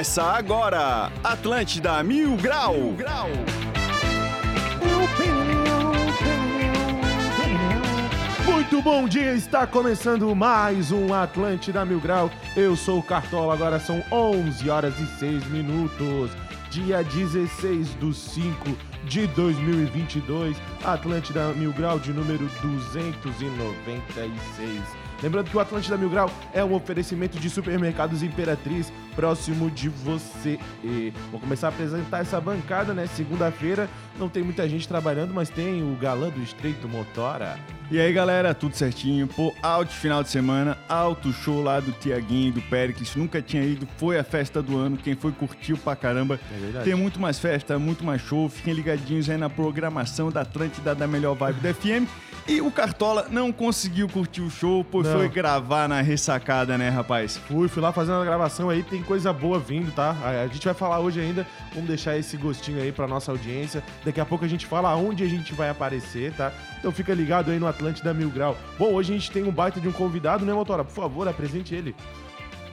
[0.00, 2.72] Começa agora, Atlântida Mil Grau.
[2.72, 3.28] Mil Grau.
[8.46, 12.30] Muito bom dia, está começando mais um Atlântida Mil Grau.
[12.56, 16.30] Eu sou o Cartola, agora são 11 horas e 6 minutos.
[16.70, 25.09] Dia 16 do 5 de 2022, Atlântida Mil Grau de número 296.
[25.22, 30.58] Lembrando que o Atlântida Mil Grau é um oferecimento de supermercados Imperatriz próximo de você.
[30.82, 33.06] E vou começar a apresentar essa bancada, né?
[33.06, 33.88] Segunda-feira
[34.18, 37.58] não tem muita gente trabalhando, mas tem o galã do Estreito Motora.
[37.90, 39.26] E aí, galera, tudo certinho?
[39.26, 43.86] Pô, alto final de semana, alto show lá do Tiaguinho, do Pericles, nunca tinha ido,
[43.96, 46.38] foi a festa do ano, quem foi curtiu pra caramba.
[46.54, 46.84] É verdade.
[46.84, 51.08] Tem muito mais festa, muito mais show, fiquem ligadinhos aí na programação da Atlântida da
[51.08, 52.08] melhor vibe do FM.
[52.46, 55.18] E o Cartola não conseguiu curtir o show, pois Não.
[55.18, 57.36] foi gravar na ressacada, né, rapaz?
[57.36, 60.16] Fui, fui lá fazendo a gravação aí, tem coisa boa vindo, tá?
[60.22, 63.82] A, a gente vai falar hoje ainda, vamos deixar esse gostinho aí pra nossa audiência.
[64.04, 66.52] Daqui a pouco a gente fala aonde a gente vai aparecer, tá?
[66.78, 68.56] Então fica ligado aí no Atlântida Mil Grau.
[68.78, 70.84] Bom, hoje a gente tem um baita de um convidado, né, Motora?
[70.84, 71.94] Por favor, apresente ele.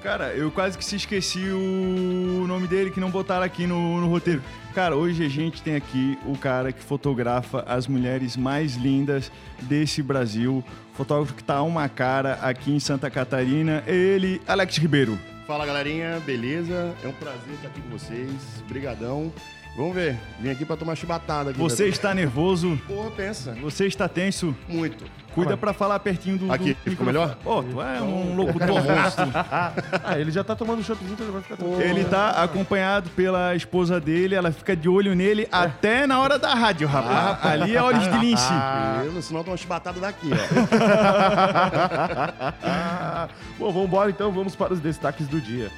[0.02, 4.08] Cara, eu quase que se esqueci o nome dele que não botaram aqui no, no
[4.08, 4.42] roteiro.
[4.74, 9.32] Cara, hoje a gente tem aqui o cara que fotografa as mulheres mais lindas
[9.64, 10.64] desse Brasil.
[10.98, 13.84] Fotógrafo que tá uma cara aqui em Santa Catarina.
[13.86, 15.18] Ele, Alex Ribeiro.
[15.46, 16.96] Fala galerinha, beleza?
[17.04, 18.32] É um prazer estar aqui com vocês.
[18.68, 19.32] Brigadão.
[19.78, 21.60] Vamos ver, vim aqui pra tomar chibatada aqui.
[21.60, 22.82] Você está nervoso?
[22.88, 23.56] Porra, pensa.
[23.62, 24.56] Você está tenso?
[24.68, 25.06] Muito.
[25.36, 26.52] Cuida Ah, pra falar pertinho do.
[26.52, 27.38] Aqui, do ficou melhor?
[27.46, 29.28] Ô, tu é um locutor monstro.
[30.04, 31.80] ah, ele já tá tomando choppzinho, então ele vai ficar tranquilo.
[31.80, 36.56] Ele tá acompanhado pela esposa dele, ela fica de olho nele até na hora da
[36.56, 37.46] rádio, rapaz.
[37.46, 38.52] Ali é olhos de lince.
[38.98, 40.38] Beleza, senão toma chibatada daqui, ó.
[43.60, 45.70] Bom, vamos embora então, vamos para os destaques do dia.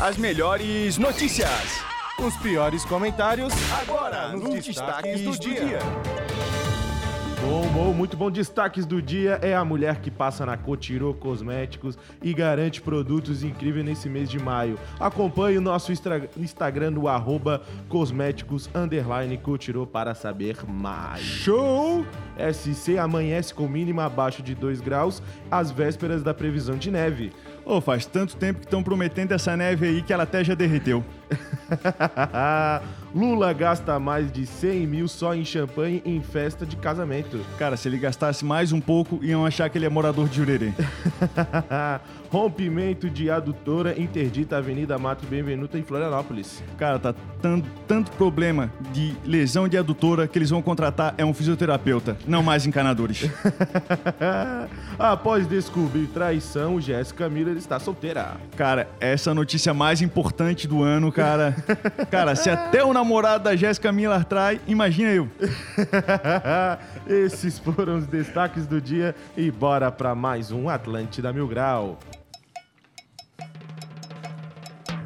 [0.00, 1.80] As melhores notícias.
[2.18, 5.78] Os piores comentários Agora, nos destaques, do, dia.
[7.40, 8.28] Bom, bom, muito bom.
[8.28, 13.84] Destaques do dia é a mulher que passa na Cotirô Cosméticos e garante produtos incríveis
[13.84, 14.78] nesse mês de maio.
[14.98, 18.68] Acompanhe o nosso Instagram no arroba cosméticos
[19.92, 21.20] para saber mais.
[21.20, 22.04] Show!
[22.52, 27.32] SC amanhece com mínima abaixo de 2 graus às vésperas da previsão de neve.
[27.64, 31.02] Ô, faz tanto tempo que estão prometendo essa neve aí que ela até já derreteu.
[33.14, 37.40] Lula gasta mais de 100 mil só em champanhe em festa de casamento.
[37.56, 40.72] Cara, se ele gastasse mais um pouco, iam achar que ele é morador de Jurerê.
[42.28, 46.60] Rompimento de adutora interdita a Avenida Mato Benvenuto em Florianópolis.
[46.76, 51.32] Cara, tá tanto, tanto problema de lesão de adutora que eles vão contratar é um
[51.32, 53.30] fisioterapeuta, não mais encanadores.
[54.98, 58.36] Após descobrir traição, Jéssica Miller está solteira.
[58.56, 61.54] Cara, essa é notícia mais importante do ano, cara.
[62.10, 65.28] Cara, se até o namorado da Jéssica Miller trai, imagina eu.
[67.06, 71.98] Esses foram os destaques do dia e bora pra mais um Atlântida Mil Grau.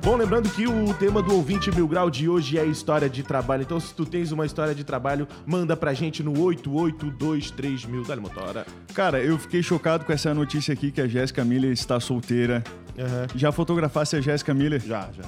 [0.09, 3.61] Bom, lembrando que o tema do ouvinte Mil Grau de hoje é história de trabalho.
[3.61, 8.05] Então, se tu tens uma história de trabalho, manda pra gente no 8823 mil.
[8.05, 8.67] Dá-lhe motora.
[8.95, 12.65] Cara, eu fiquei chocado com essa notícia aqui que a Jéssica Miller está solteira.
[12.99, 13.27] Aham.
[13.35, 14.81] Já fotografasse a Jéssica Miller?
[14.81, 15.25] Já, já.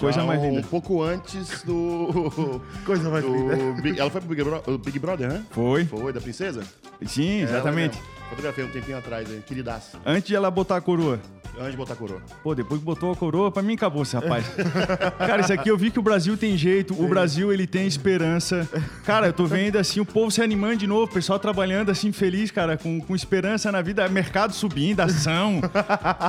[0.00, 0.60] Coisa Já mais linda.
[0.60, 2.60] Um pouco antes do.
[2.86, 3.56] Coisa mais linda.
[3.56, 5.44] do Big- ela foi pro Big, Bro- Big Brother, né?
[5.50, 5.84] Foi.
[5.84, 6.62] Foi, da princesa?
[7.06, 7.96] Sim, exatamente.
[7.98, 8.20] Ela mesmo.
[8.30, 9.98] Fotografei um tempinho atrás aí, queridaça.
[10.06, 11.18] Antes de ela botar a coroa.
[11.58, 12.22] Antes de botar a coroa.
[12.44, 14.46] Pô, depois que botou a coroa, pra mim acabou esse rapaz.
[15.18, 18.68] Cara, isso aqui eu vi que o Brasil tem jeito, o Brasil ele tem esperança.
[19.04, 22.12] Cara, eu tô vendo assim o povo se animando de novo, o pessoal trabalhando assim
[22.12, 25.60] feliz, cara, com, com esperança na vida, mercado subindo, ação.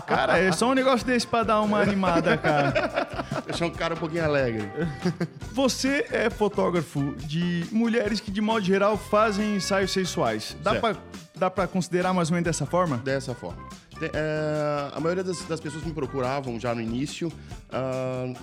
[0.07, 3.20] Cara, é só um negócio desse pra dar uma animada, cara.
[3.51, 4.63] Deixar um cara um pouquinho alegre.
[5.53, 10.55] Você é fotógrafo de mulheres que, de modo geral, fazem ensaios sexuais.
[10.63, 10.81] Dá Certo.
[10.81, 10.95] pra,
[11.35, 12.97] dá pra considerar mais ou menos dessa forma?
[12.97, 13.61] Dessa forma.
[14.01, 17.31] É, a maioria das, das pessoas me procuravam já no início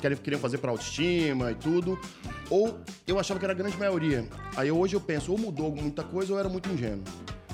[0.00, 1.98] querem, queriam fazer para autoestima e tudo.
[2.48, 4.24] Ou eu achava que era a grande maioria.
[4.56, 7.02] Aí hoje eu penso, ou mudou muita coisa ou era muito ingênuo.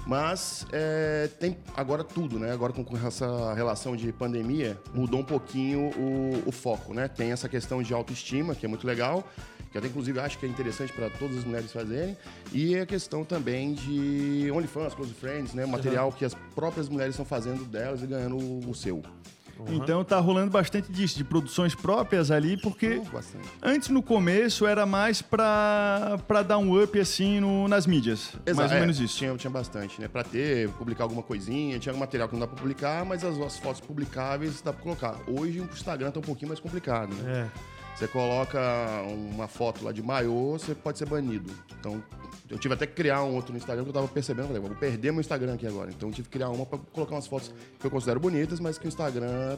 [0.06, 2.52] Mas é, tem agora tudo, né?
[2.52, 7.08] Agora com, essa relação de pandemia, mudou um pouquinho o, o foco, né?
[7.08, 9.26] Tem essa questão de autoestima, que é muito legal,
[9.72, 12.16] que até inclusive acho que é interessante para todas as mulheres fazerem,
[12.52, 15.64] e a questão também de OnlyFans, Close Friends, né?
[15.64, 18.74] Material que as próprias mulheres estão fazendo delas e ganhando o, o
[19.56, 19.74] seu.
[19.74, 23.48] Então tá rolando bastante disso, de produções próprias ali, porque bastante.
[23.62, 28.32] antes no começo era mais pra, pra dar um up assim no- nas mídias.
[28.46, 29.16] mais ou é, menos isso.
[29.18, 30.08] Tinha, tinha bastante, né?
[30.08, 31.78] Pra ter, publicar alguma coisinha.
[31.78, 35.16] Tinha material que não dá pra publicar, mas as, as fotos publicáveis dá pra colocar.
[35.26, 37.50] Hoje o Instagram tá um pouquinho mais complicado, né?
[37.50, 37.74] É.
[37.96, 38.58] Você coloca
[39.06, 41.52] uma foto lá de maiô, você pode ser banido.
[41.78, 42.02] Então,
[42.50, 44.70] eu tive até que criar um outro no Instagram que eu tava percebendo, falei, vou
[44.76, 45.90] perder meu Instagram aqui agora.
[45.90, 48.76] Então, eu tive que criar uma pra colocar umas fotos que eu considero bonitas, mas
[48.76, 49.56] que o Instagram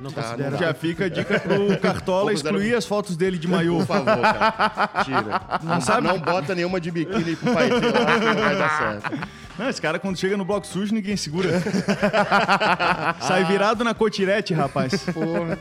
[0.00, 0.56] Não tá, considera- dá.
[0.56, 3.78] Já fica a dica pro Cartola excluir as fotos dele de maiô.
[3.78, 5.04] Por favor, cara.
[5.04, 5.40] Tira.
[5.64, 6.06] Não, sabe?
[6.06, 9.28] não bota nenhuma de biquíni pro pai ter lá, que não vai dar certo.
[9.58, 11.48] Não, esse cara quando chega no bloco sujo, ninguém segura.
[13.20, 15.04] Sai virado na cotirete, rapaz.
[15.12, 15.58] Porra.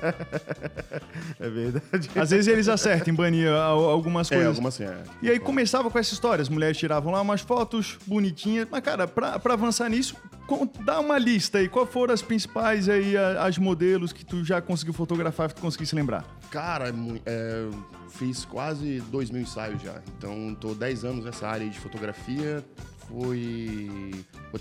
[1.40, 2.10] É verdade.
[2.16, 4.50] Às vezes eles acertam em banir algumas É, coisas.
[4.52, 4.98] alguma assim, é.
[5.22, 6.42] E aí começava com essa história.
[6.42, 8.68] As mulheres tiravam lá umas fotos bonitinhas.
[8.72, 10.16] Mas, cara, pra, pra avançar nisso,
[10.86, 11.68] dá uma lista aí.
[11.68, 15.96] Qual foram as principais aí, as modelos que tu já conseguiu fotografar que tu conseguisse
[15.96, 16.26] lembrar?
[16.50, 16.94] Cara, é
[17.26, 17.68] é,
[18.10, 19.96] fiz quase dois mil ensaios já.
[20.18, 22.64] Então, tô 10 anos nessa área de fotografia.
[23.12, 24.12] Foi.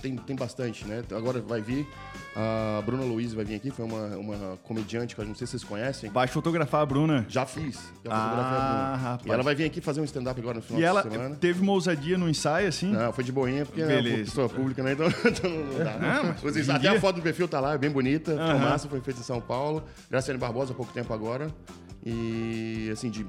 [0.00, 1.02] Tem, tem bastante, né?
[1.16, 1.86] Agora vai vir.
[2.34, 5.52] A Bruna Luiz vai vir aqui, foi uma, uma comediante que eu não sei se
[5.52, 6.10] vocês conhecem.
[6.10, 7.24] Vai fotografar a Bruna.
[7.28, 7.76] Já fiz.
[8.04, 8.96] Já Ah, fotografei a Bruna.
[8.96, 9.26] rapaz.
[9.26, 11.36] E ela vai vir aqui fazer um stand-up agora no final E ela semana.
[11.36, 12.90] teve uma ousadia no ensaio, assim.
[12.92, 14.92] Não, foi de boinha, porque é pessoa pública, né?
[15.00, 15.98] Então, então não dá.
[15.98, 18.32] Não, mas Vocês- até dia- a foto do perfil tá lá, é bem bonita.
[18.32, 18.58] Aham.
[18.58, 19.82] Filmaça, foi feita em São Paulo.
[20.10, 21.48] Graciane Barbosa, há pouco tempo agora.
[22.04, 23.26] E, assim, de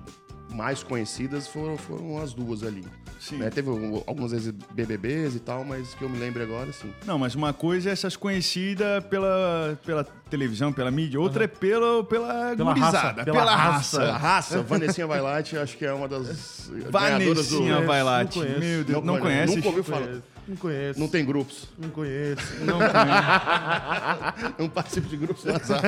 [0.51, 2.85] mais conhecidas foram, foram as duas ali.
[3.19, 3.37] Sim.
[3.37, 6.91] Né, Teve um- algumas vezes BBBs e tal, mas que eu me lembro agora, sim.
[7.05, 11.19] Não, mas uma coisa é essas conhecidas pela, pela televisão, pela mídia.
[11.19, 14.03] Outra é pela, pela, Pela gurizada, raça, pela, pela raça.
[14.03, 16.91] A raça, Vanessinha Vailate, acho que é uma das do...
[16.91, 18.39] Vanessinha Vailate.
[18.39, 18.59] Conheço.
[18.59, 19.55] Meu Deus, Não não, conhece?
[19.55, 20.07] Nunca ouviu falar.
[20.41, 20.49] Conheço.
[20.49, 20.99] Não conheço.
[20.99, 21.67] Não tem grupos.
[21.77, 22.65] Não conheço.
[22.65, 24.55] Não conhece.
[24.59, 25.81] Não participo de grupos no azar.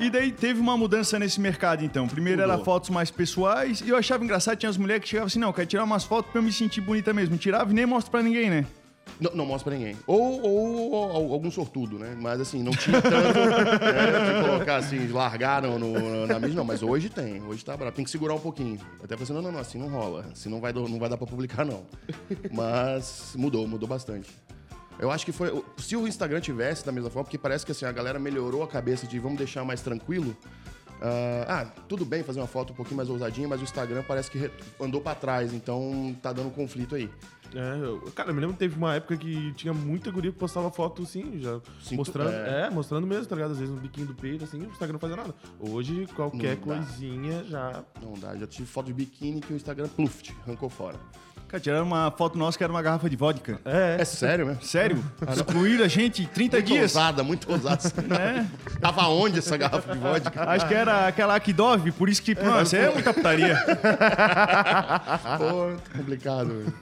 [0.00, 2.06] E daí teve uma mudança nesse mercado, então.
[2.08, 2.54] Primeiro Mudou.
[2.54, 3.80] era fotos mais pessoais.
[3.80, 6.30] E eu achava engraçado, tinha as mulheres que chegavam assim, não, quero tirar umas fotos
[6.30, 7.36] pra eu me sentir bonita mesmo.
[7.36, 8.66] Tirava e nem mostro pra ninguém, né?
[9.20, 9.96] Não, não mostra pra ninguém.
[10.06, 12.16] Ou, ou, ou algum sortudo, né?
[12.20, 16.64] Mas assim, não tinha tanto né, de colocar assim, largaram no, na mídia, não.
[16.64, 17.94] Mas hoje tem, hoje tá bravo.
[17.94, 18.78] Tem que segurar um pouquinho.
[19.02, 20.26] Até falei não, não, não, assim não rola.
[20.32, 21.84] Assim não vai, não vai dar pra publicar, não.
[22.50, 24.30] Mas mudou, mudou bastante.
[24.98, 25.64] Eu acho que foi.
[25.78, 28.68] Se o Instagram tivesse da mesma forma, porque parece que assim, a galera melhorou a
[28.68, 30.36] cabeça de vamos deixar mais tranquilo.
[31.04, 34.30] Ah, ah, tudo bem fazer uma foto um pouquinho mais ousadinha, mas o Instagram parece
[34.30, 34.48] que
[34.80, 37.10] andou pra trás, então tá dando conflito aí.
[37.54, 40.38] É, eu, cara, eu me lembro que teve uma época que tinha muita guria que
[40.38, 42.30] postava foto assim, já Sim, mostrando.
[42.32, 42.66] é.
[42.66, 42.70] É.
[42.70, 43.52] mostrando mesmo, tá ligado?
[43.52, 45.34] Às vezes no biquinho do peito, assim, o Instagram não fazia nada.
[45.60, 47.84] Hoje, qualquer coisinha já.
[48.02, 50.98] Não dá, já tive foto de biquíni que o Instagram pluft, arrancou fora.
[51.52, 53.60] Cara, tiraram uma foto nossa que era uma garrafa de vodka.
[53.62, 54.62] É, É sério mesmo?
[54.62, 55.04] Sério?
[55.30, 56.96] Excluíram a gente 30 Muito dias.
[56.96, 57.78] ousada, muito ousada.
[58.18, 58.46] É.
[58.80, 60.50] Tava onde essa garrafa de vodka?
[60.50, 62.34] Acho que era aquela Akidov, por isso que.
[62.34, 63.54] Não, isso aí é muita putaria.
[65.38, 66.48] Pô, complicado.
[66.48, 66.72] velho.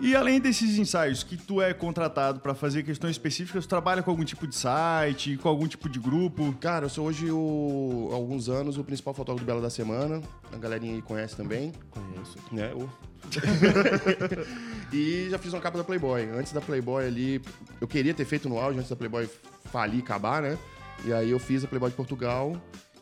[0.00, 4.10] E além desses ensaios que tu é contratado pra fazer questões específicas, tu trabalha com
[4.10, 6.52] algum tipo de site, com algum tipo de grupo?
[6.60, 10.20] Cara, eu sou hoje, o, há alguns anos, o principal fotógrafo do Bela da Semana.
[10.52, 11.72] A galerinha aí conhece também.
[11.90, 12.36] conheço.
[12.50, 12.72] né?
[12.74, 12.88] O-
[14.92, 16.28] e já fiz uma capa da Playboy.
[16.30, 17.42] Antes da Playboy ali,
[17.80, 19.28] eu queria ter feito no auge, antes da Playboy
[19.70, 20.58] falir, acabar, né?
[21.04, 22.60] E aí eu fiz a Playboy de Portugal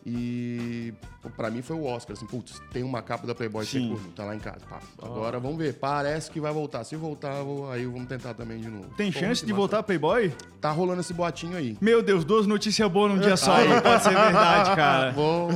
[0.09, 3.97] e pô, pra mim foi o Oscar, assim, putz, tem uma capa da Playboy Sim.
[3.97, 4.61] que tá lá em casa.
[4.71, 4.79] Pá.
[5.03, 6.85] Agora vamos ver, parece que vai voltar.
[6.85, 8.87] Se voltar, vou- aí vamos tentar também de novo.
[8.97, 9.57] Tem Pô, chance de massa.
[9.61, 10.33] voltar Playboy?
[10.61, 11.77] Tá rolando esse boatinho aí.
[11.81, 15.11] Meu Deus, duas notícias boas num dia só, não pode ser verdade, cara.
[15.13, 15.49] Vou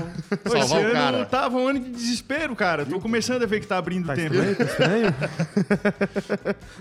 [0.44, 1.24] Pô, Esse ano cara.
[1.26, 2.84] tava um ano de desespero, cara.
[2.84, 4.34] Tô começando a ver que tá abrindo Tá tempo.
[4.34, 4.56] estranho?
[4.56, 5.14] Tá estranho?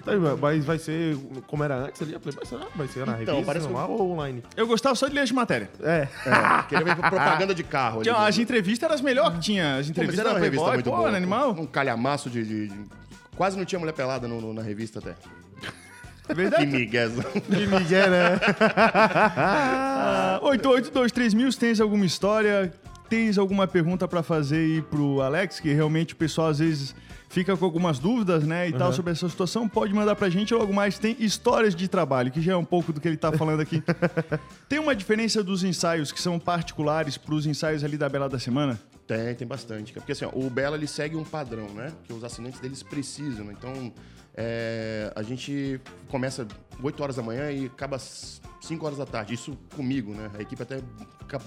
[0.04, 1.16] Tá aí, Mas vai ser
[1.48, 2.16] como era antes ali?
[2.16, 2.66] a Playboy, será?
[2.76, 4.44] Vai ser na Então, revista parece que- normal ou online?
[4.56, 5.70] Eu gostava só de ler as matérias.
[5.82, 6.08] É.
[6.26, 8.01] É, queria ver propaganda de carro.
[8.01, 8.10] ali.
[8.10, 9.63] As entrevistas eram as melhores que tinha.
[9.63, 11.16] As Pô, mas entrevistas era uma revista Playboy, muito pô, boa.
[11.18, 11.51] animal.
[11.51, 12.86] Um calhamaço de, de- de-
[13.36, 15.12] Quase não tinha mulher pelada no- no- na revista até.
[15.12, 15.16] É
[16.30, 16.66] Que verdade.
[16.68, 17.24] miguezão.
[17.24, 18.39] Que Miguel, né?
[19.36, 22.72] Ah, 8823 mil, se tens alguma história,
[23.10, 26.96] tens alguma pergunta pra fazer aí pro Alex, que realmente o pessoal às vezes
[27.29, 30.53] fica com algumas dúvidas, né, e tal, sobre essa situação, pode mandar pra gente.
[30.53, 33.31] Logo mais tem histórias de trabalho, que já é um pouco do que ele tá
[33.31, 33.81] falando aqui.
[34.67, 38.79] tem uma diferença dos ensaios que são particulares pros ensaios ali da Bela da Semana?
[39.07, 39.93] Tem, tem bastante.
[39.93, 41.91] Porque assim, ó, o Bela ele segue um padrão, né?
[42.03, 43.45] Que os assinantes deles precisam.
[43.45, 43.55] né?
[43.57, 43.91] Então,
[44.36, 46.48] é, a gente começa
[46.81, 49.33] 8 horas da manhã e acaba às 5 horas da tarde.
[49.33, 50.29] Isso comigo, né?
[50.38, 50.79] A equipe até
[51.19, 51.39] fica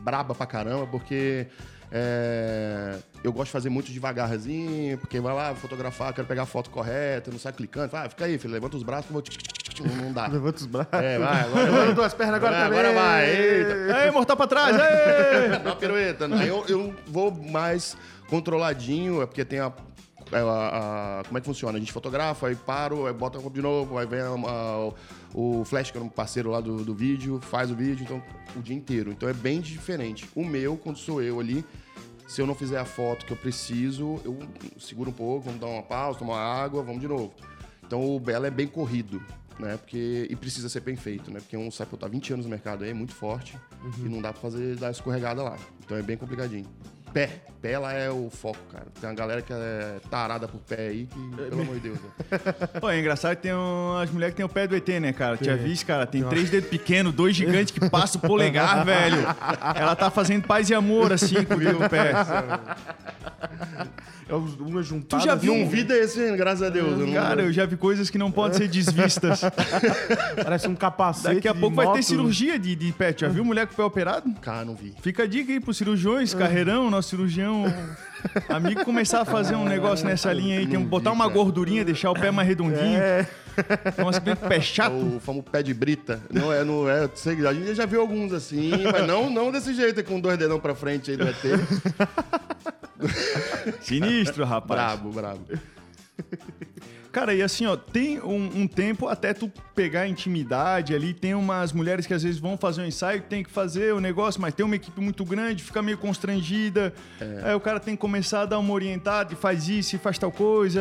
[0.00, 1.48] braba pra caramba, porque
[1.90, 6.70] é, eu gosto de fazer muito devagarzinho, porque vai lá fotografar, quero pegar a foto
[6.70, 7.94] correta, não sai clicando.
[7.96, 9.96] Ah, fica aí, filho, levanta os braços que eu vou.
[10.04, 10.26] não dá.
[10.28, 10.92] Levanta os braços.
[10.92, 11.94] É, vai, agora Levanta vai.
[11.94, 12.78] duas pernas agora também.
[12.80, 14.04] agora vai, eita.
[14.04, 14.76] Ei, mortal pra trás!
[14.76, 15.48] Ei!
[15.58, 16.26] Dá uma pirueta.
[16.34, 17.96] Aí eu, eu vou mais
[18.28, 19.72] controladinho, é porque tem a,
[20.32, 21.76] é, a- a- Como é que funciona?
[21.76, 24.92] A gente fotografa, aí paro, aí bota de novo, aí vem a-
[25.34, 28.22] o Flash, que é um parceiro lá do, do vídeo, faz o vídeo, então
[28.56, 29.10] o dia inteiro.
[29.10, 30.28] Então é bem diferente.
[30.34, 31.64] O meu, quando sou eu ali,
[32.26, 34.38] se eu não fizer a foto que eu preciso, eu
[34.78, 37.32] seguro um pouco, vamos dar uma pausa, tomar água, vamos de novo.
[37.86, 39.22] Então o Bela é bem corrido,
[39.58, 39.76] né?
[39.76, 41.40] Porque, e precisa ser bem feito, né?
[41.40, 43.56] Porque um Cypher tá 20 anos no mercado aí, é muito forte,
[43.98, 45.56] e não dá pra fazer dar escorregada lá.
[45.84, 46.66] Então é bem complicadinho.
[47.12, 47.30] Pé.
[47.60, 48.86] Pé lá é o foco, cara.
[49.00, 52.38] Tem uma galera que é tarada por pé aí, que, pelo amor de Deus, né?
[52.80, 55.12] Pô, é engraçado que tem um- as mulheres que tem o pé do ET, né,
[55.12, 55.36] cara?
[55.36, 56.06] Tinha visto, cara?
[56.06, 59.18] Tem três dedos pequenos, dois gigantes que passam o polegar, velho.
[59.74, 61.58] Ela tá fazendo paz e amor, assim, com o
[61.90, 62.12] pé.
[64.28, 65.22] É os- uma juntada.
[65.22, 67.00] Tu já viu assim, Não vi desse, graças a Deus.
[67.00, 69.40] eu não- Cara, eu já vi coisas que não podem ser desvistas.
[70.44, 71.36] Parece um capacete.
[71.36, 72.02] Daqui a de pouco vai ter moto.
[72.02, 73.14] cirurgia de, de pé.
[73.16, 74.30] Já viu mulher com o pé operado?
[74.42, 74.94] Cara, não vi.
[75.00, 77.64] Fica a dica aí pros cirurgiões, carreirão, nosso cirurgião
[78.48, 82.14] amigo começar a fazer um negócio nessa linha aí, tem botar uma gordurinha, deixar o
[82.14, 82.98] pé mais redondinho.
[82.98, 83.26] É.
[83.86, 84.94] Então, assim, pé chato.
[84.94, 86.20] O famoso pé de brita.
[86.30, 87.08] Não é, não é.
[87.14, 90.58] sei, A gente já viu alguns assim, mas não, não desse jeito, com dois dedão
[90.58, 91.36] pra frente aí do ET.
[93.80, 94.80] Sinistro, rapaz.
[94.80, 95.44] Brabo, brabo.
[97.10, 101.14] Cara, e assim, ó, tem um, um tempo até tu pegar a intimidade ali.
[101.14, 104.40] Tem umas mulheres que às vezes vão fazer um ensaio, tem que fazer o negócio,
[104.40, 106.92] mas tem uma equipe muito grande, fica meio constrangida.
[107.42, 110.18] Aí o cara tem que começar a dar uma orientada, e faz isso, e faz
[110.18, 110.80] tal coisa.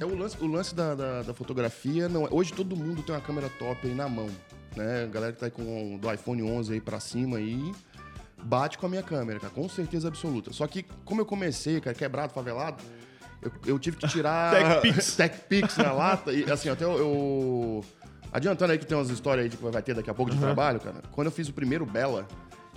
[0.00, 2.08] É o lance, o lance da, da, da fotografia.
[2.08, 4.28] Não, é- hoje todo mundo tem uma câmera top aí na mão.
[4.74, 5.04] Né?
[5.04, 7.72] A galera que tá aí com do iPhone 11 aí pra cima aí.
[8.42, 10.52] Bate com a minha câmera, cara, com certeza absoluta.
[10.52, 12.82] Só que, como eu comecei, cara, quebrado, favelado,
[13.42, 14.52] eu, eu tive que tirar.
[14.82, 15.16] TechPix.
[15.16, 16.32] TechPix na lata.
[16.32, 17.84] E assim, até eu, eu-
[18.32, 20.38] Adiantando aí que tem umas histórias aí de que vai ter daqui a pouco de
[20.38, 20.96] trabalho, cara.
[21.12, 22.26] Quando eu fiz o primeiro Bela,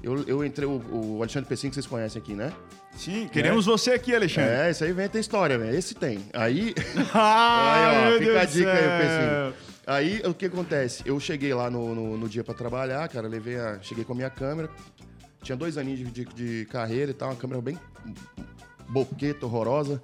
[0.01, 2.54] eu, eu entrei, o, o Alexandre Pessin, que vocês conhecem aqui, né?
[2.96, 4.51] Sim, queremos você aqui, Alexandre.
[4.51, 5.75] É, esse aí vem ter história, velho.
[5.78, 6.20] Esse tem.
[6.34, 6.74] Aí.
[7.13, 8.89] Ai, Aí, ó, fica Deus a dica aí, céu.
[8.89, 9.70] o Pessinho.
[9.88, 11.04] Aí, o que acontece?
[11.06, 14.16] Eu cheguei lá no, no, no dia pra trabalhar, cara, levei a, cheguei com a
[14.16, 14.70] minha câmera,
[15.42, 17.78] tinha dois aninhos de, de, de carreira e tal, uma câmera bem
[18.88, 20.01] boqueta, horrorosa.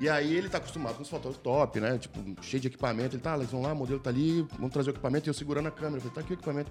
[0.00, 1.98] E aí ele tá acostumado com os fotógrafos top, né?
[1.98, 3.16] Tipo, cheio de equipamento.
[3.16, 5.28] Ele tá, Alex, vamos lá, o modelo tá ali, vamos trazer o equipamento.
[5.28, 5.96] E eu segurando a câmera.
[5.96, 6.70] Eu falei, tá aqui o equipamento.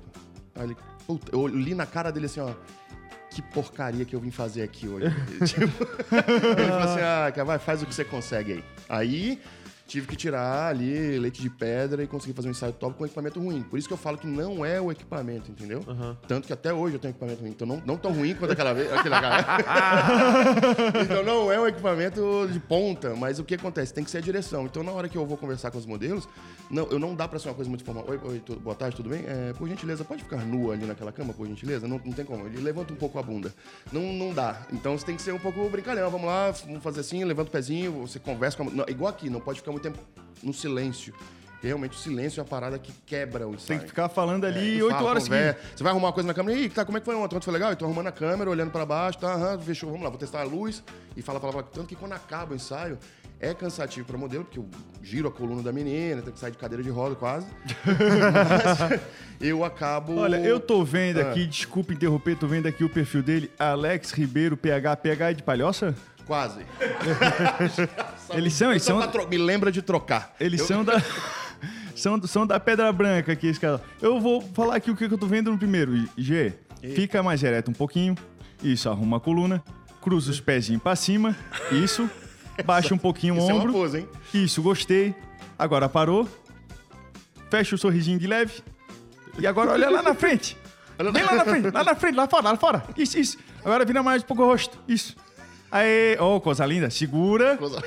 [0.56, 2.54] Aí ele, puta, eu li na cara dele assim, ó.
[3.30, 5.08] Que porcaria que eu vim fazer aqui hoje.
[5.46, 5.84] tipo,
[6.58, 8.64] ele falou assim: ah, vai, faz o que você consegue aí.
[8.88, 9.42] Aí
[9.88, 13.40] tive que tirar ali leite de pedra e consegui fazer um ensaio top com equipamento
[13.40, 13.64] ruim.
[13.64, 15.82] Por isso que eu falo que não é o equipamento, entendeu?
[16.28, 17.52] Tanto que até hoje eu tenho equipamento ruim.
[17.52, 18.92] Então não, não tão ruim quanto aquela vez.
[18.92, 19.18] Aquela
[21.02, 23.94] então não é um equipamento de ponta, mas o que acontece?
[23.94, 24.66] Tem que ser a direção.
[24.66, 26.28] Então na hora que eu vou conversar com os modelos,
[26.70, 28.06] não, eu não dá pra ser uma coisa muito formal.
[28.08, 29.24] Oi, oi tudo, boa tarde, tudo bem?
[29.26, 31.88] É, por gentileza, pode ficar nua ali naquela cama, por gentileza?
[31.88, 32.46] Não, não tem como.
[32.46, 33.54] Ele levanta um pouco a bunda.
[33.92, 34.64] Não, não dá.
[34.74, 36.10] Então você tem que ser um pouco brincalhão.
[36.10, 38.72] Vamos lá, vamos fazer assim, levanta o pezinho, você conversa com a...
[38.72, 40.00] não, Igual aqui, não pode ficar muito tempo
[40.44, 41.14] no silêncio.
[41.52, 43.68] Porque realmente o silêncio é a parada que quebra o ensaio.
[43.68, 45.56] Tem que ficar falando ali É, oito fala, horas seguidas.
[45.76, 46.56] Você vai arrumar uma coisa na câmera.
[46.60, 47.36] Ih, tá, como é que foi ontem?
[47.36, 47.72] Ontem foi legal?
[47.72, 49.90] Eu tô arrumando a câmera, olhando pra baixo, tá, aham, fechou.
[49.90, 50.84] Vamos lá, vou testar a luz.
[51.16, 51.64] E fala, fala, fala.
[51.64, 53.00] Tanto que quando acaba o ensaio,
[53.40, 54.68] é cansativo pra modelo, porque eu
[55.02, 57.48] giro a coluna da menina, tem que sair de cadeira de roda quase.
[57.86, 59.02] Mas
[59.42, 60.16] eu acabo...
[60.18, 61.32] Olha, eu tô vendo Ah.
[61.32, 64.96] aqui, desculpa interromper, tô vendo aqui o perfil dele, Alex Ribeiro, PH.
[64.98, 65.96] PH é de palhoça?
[66.28, 66.66] Quase.
[68.34, 70.36] Eles são, eles são, tro- Me lembra de trocar.
[70.40, 71.02] eles Eu- são da...
[71.96, 73.82] São, são da Pedra Branca aqui, esse cara.
[74.00, 76.08] Eu vou falar aqui o que que eu tô vendo no primeiro.
[76.16, 76.54] G,
[76.94, 78.16] fica mais ereto um pouquinho.
[78.62, 79.64] Isso, arruma a coluna.
[80.00, 81.36] Cruza os pezinhos pra cima.
[81.72, 82.08] Isso.
[82.64, 83.74] Baixa um pouquinho o é ombro.
[83.74, 84.10] pose, hein?
[84.32, 85.16] Isso, gostei.
[85.58, 86.30] Agora parou.
[87.50, 88.62] Fecha o sorrisinho de leve.
[89.40, 90.56] E agora olha lá na frente.
[91.12, 92.84] Vem lá na frente, lá na frente, lá fora, lá fora.
[92.96, 93.38] Isso, isso.
[93.66, 94.78] Agora vira mais um pouco o rosto.
[94.88, 95.16] Isso.
[95.72, 96.90] Aê, ô, coisa linda.
[96.90, 97.58] Segura.
[97.58, 97.82] Coisa-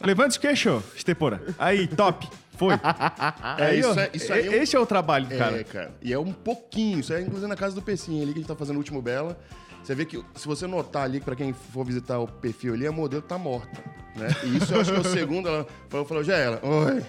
[0.00, 1.40] Levanta o queixo, Estepora.
[1.58, 2.28] Aí, top.
[2.56, 2.74] Foi.
[3.58, 5.64] É, isso, ó, é, isso aí é um- Esse é o trabalho do É, cara.
[5.64, 5.92] cara.
[6.02, 7.00] E é um pouquinho.
[7.00, 9.00] Isso é inclusive na casa do Pecinho ali que a gente tá fazendo o último
[9.02, 9.38] Bela.
[9.82, 12.92] Você vê que se você notar ali, pra quem for visitar o perfil ali, a
[12.92, 13.82] modelo tá morta.
[14.16, 14.28] Né?
[14.44, 15.48] E isso eu acho que é o segundo.
[15.48, 16.60] Ela falou, falou já ela.
[16.62, 17.02] Oi.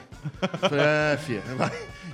[0.59, 1.71] Falei, é, filha, vai.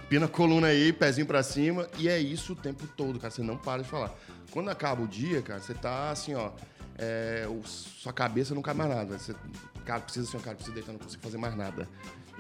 [0.09, 1.87] Pina a coluna aí, pezinho pra cima.
[1.97, 3.31] E é isso o tempo todo, cara.
[3.31, 4.13] Você não para de falar.
[4.51, 6.51] Quando acaba o dia, cara, você tá assim, ó.
[6.97, 9.17] É, o- sua cabeça não cabe mais nada.
[9.17, 9.33] Você,
[9.85, 11.87] cara, precisa assim, cara, precisa deitar, não consigo fazer mais nada.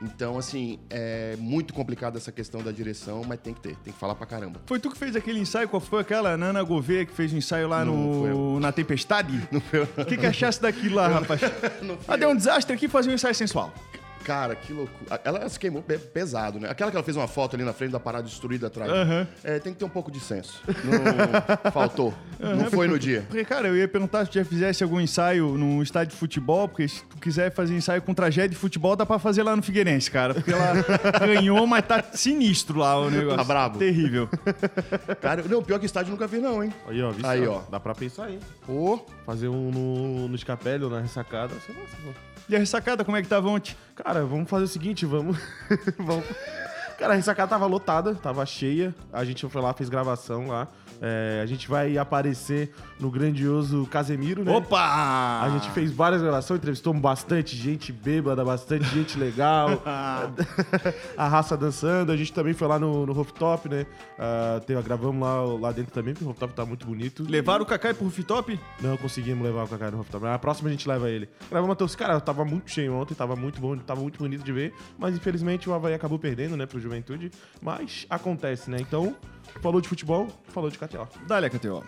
[0.03, 3.99] Então, assim, é muito complicado essa questão da direção, mas tem que ter, tem que
[3.99, 4.59] falar pra caramba.
[4.65, 5.69] Foi tu que fez aquele ensaio?
[5.69, 9.47] Qual foi aquela Nana Gouveia que fez um ensaio lá Não, no, na Tempestade?
[9.51, 11.39] Não foi eu, O que, que achasse daquilo lá, rapaz?
[11.83, 13.71] não Ah, deu um desastre aqui fazer um ensaio sensual.
[14.23, 15.19] Cara, que loucura.
[15.23, 16.69] Ela se queimou pe- pesado, né?
[16.69, 18.91] Aquela que ela fez uma foto ali na frente da parada destruída atrás.
[18.91, 19.27] Aham.
[19.43, 20.61] É, tem que ter um pouco de senso.
[20.83, 22.13] Não faltou.
[22.39, 23.23] Não foi no dia.
[23.27, 26.67] Porque, cara, eu ia perguntar se tu já fizesse algum ensaio num estádio de futebol,
[26.67, 29.61] porque se tu quiser fazer ensaio com tragédia de futebol, dá pra fazer lá no
[29.61, 30.33] Figueirense, cara.
[30.33, 30.73] Porque ela
[31.25, 33.37] ganhou, mas tá sinistro lá o negócio.
[33.37, 33.79] Tá brabo.
[33.79, 34.29] Terrível.
[35.21, 36.73] Cara, não, pior que estádio eu nunca vi, não, hein?
[36.87, 37.61] Aí, ó, Aí, ó.
[37.69, 38.39] Dá pra pensar aí.
[38.65, 41.53] Pô, Fazer um no, no escapélio, na ressacada.
[41.65, 42.13] Sei lá, sei lá.
[42.51, 43.73] E a ressacada, como é que tava ontem?
[43.95, 45.37] Cara, vamos fazer o seguinte, vamos.
[45.97, 46.25] vamos.
[47.01, 48.93] Cara, a ressacada tava lotada, tava cheia.
[49.11, 50.67] A gente foi lá, fez gravação lá.
[51.01, 54.55] É, a gente vai aparecer no grandioso Casemiro, né?
[54.55, 55.41] Opa!
[55.41, 59.81] A gente fez várias gravações, entrevistamos bastante gente bêbada, bastante gente legal.
[61.17, 62.11] a raça dançando.
[62.11, 63.87] A gente também foi lá no, no rooftop, né?
[64.19, 67.25] Ah, teve- gravamos lá, lá dentro também, porque o rooftop tá muito bonito.
[67.27, 68.59] Levaram o Kakai pro rooftop?
[68.79, 70.23] Não conseguimos levar o Kaká no rooftop.
[70.27, 71.27] A próxima a gente leva ele.
[71.49, 72.05] Gravamos uma torcida.
[72.05, 74.71] Cara, tava muito cheio ontem, tava muito bom, tava muito bonito de ver.
[74.99, 76.90] Mas infelizmente o Havaí acabou perdendo, né, pro Juventude.
[77.61, 78.77] Mas acontece, né?
[78.79, 79.15] Então,
[79.61, 81.07] falou de futebol, falou de KTO.
[81.27, 81.83] Dá-lhe a KTO.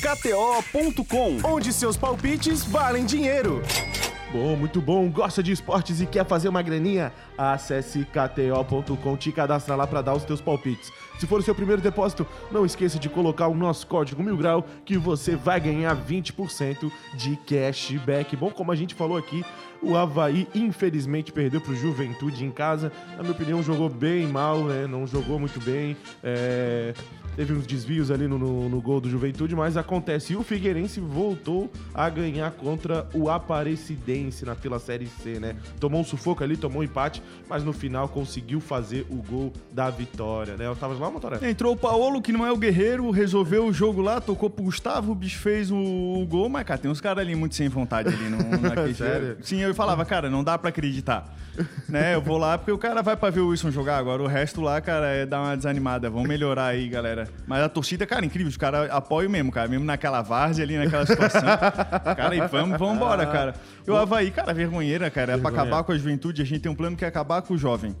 [0.00, 3.62] KTO.com, onde seus palpites valem dinheiro.
[4.30, 5.08] Bom, muito bom.
[5.10, 7.12] Gosta de esportes e quer fazer uma graninha?
[7.36, 10.92] Acesse kto.com, te cadastra lá para dar os teus palpites.
[11.18, 14.66] Se for o seu primeiro depósito, não esqueça de colocar o nosso código Mil Grau
[14.84, 18.36] que você vai ganhar 20% de cashback.
[18.36, 19.42] Bom, como a gente falou aqui,
[19.82, 22.92] o Havaí infelizmente perdeu pro Juventude em casa.
[23.16, 24.86] Na minha opinião, jogou bem mal, né?
[24.86, 25.96] Não jogou muito bem.
[26.22, 26.92] É,
[27.38, 30.32] Teve uns desvios ali no, no- no gol do Juventude, mas acontece.
[30.32, 35.54] E o Figueirense voltou a ganhar contra o Aparecidense na pela Série C, né?
[35.78, 39.88] Tomou um sufoco ali, tomou um empate, mas no final conseguiu fazer o gol da
[39.88, 40.66] vitória, né?
[40.66, 41.48] Eu tava lá, Motoré?
[41.48, 45.12] Entrou o Paolo, que não é o guerreiro, resolveu o jogo lá, tocou pro Gustavo,
[45.12, 48.08] o bicho fez o, o gol, mas, cara, tem uns caras ali muito sem vontade
[48.08, 49.36] ali no, naquele Sério?
[49.42, 51.32] Sim, eu falava, cara, não dá pra acreditar.
[51.88, 52.14] Né?
[52.14, 54.22] Eu vou lá porque o cara vai pra ver o Wilson jogar agora.
[54.22, 56.10] O resto lá, cara, é dar uma desanimada.
[56.10, 57.28] Vamos melhorar aí, galera.
[57.46, 58.48] Mas a torcida, cara, incrível.
[58.48, 59.68] Os caras apoiam mesmo, cara.
[59.68, 61.42] Mesmo naquela várzea ali, naquela situação.
[62.16, 63.54] cara, e vamos, vamos embora, cara.
[63.86, 65.34] E o Havaí, cara, vergonheira, cara.
[65.34, 66.42] É pra acabar com a juventude.
[66.42, 67.94] A gente tem um plano que é acabar com o jovem.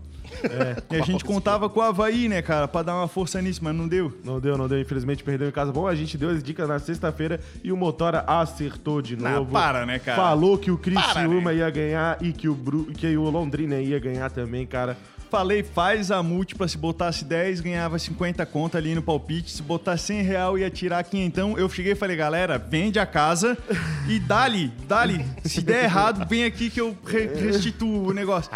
[0.90, 3.74] E a gente contava com o Havaí, né, cara, pra dar uma força nisso, mas
[3.74, 4.16] não deu.
[4.24, 4.80] Não deu, não deu.
[4.80, 5.72] Infelizmente perdeu em casa.
[5.72, 9.52] Bom, a gente deu as dicas na sexta-feira e o Motora acertou de Não, novo.
[9.52, 10.20] para, né, cara?
[10.20, 11.54] Falou que o Criciúma Para, né?
[11.56, 12.86] ia ganhar e que o, Bru...
[12.86, 14.96] que o Londrina ia ganhar também, cara.
[15.30, 19.50] Falei, faz a múltipla, se botasse 10, ganhava 50 conto ali no palpite.
[19.50, 21.18] Se botasse 100 real, ia tirar aqui.
[21.18, 23.56] Então, eu cheguei e falei, galera, vende a casa
[24.08, 25.24] e dali, dali.
[25.44, 28.50] Se der errado, vem aqui que eu re- restituo o negócio.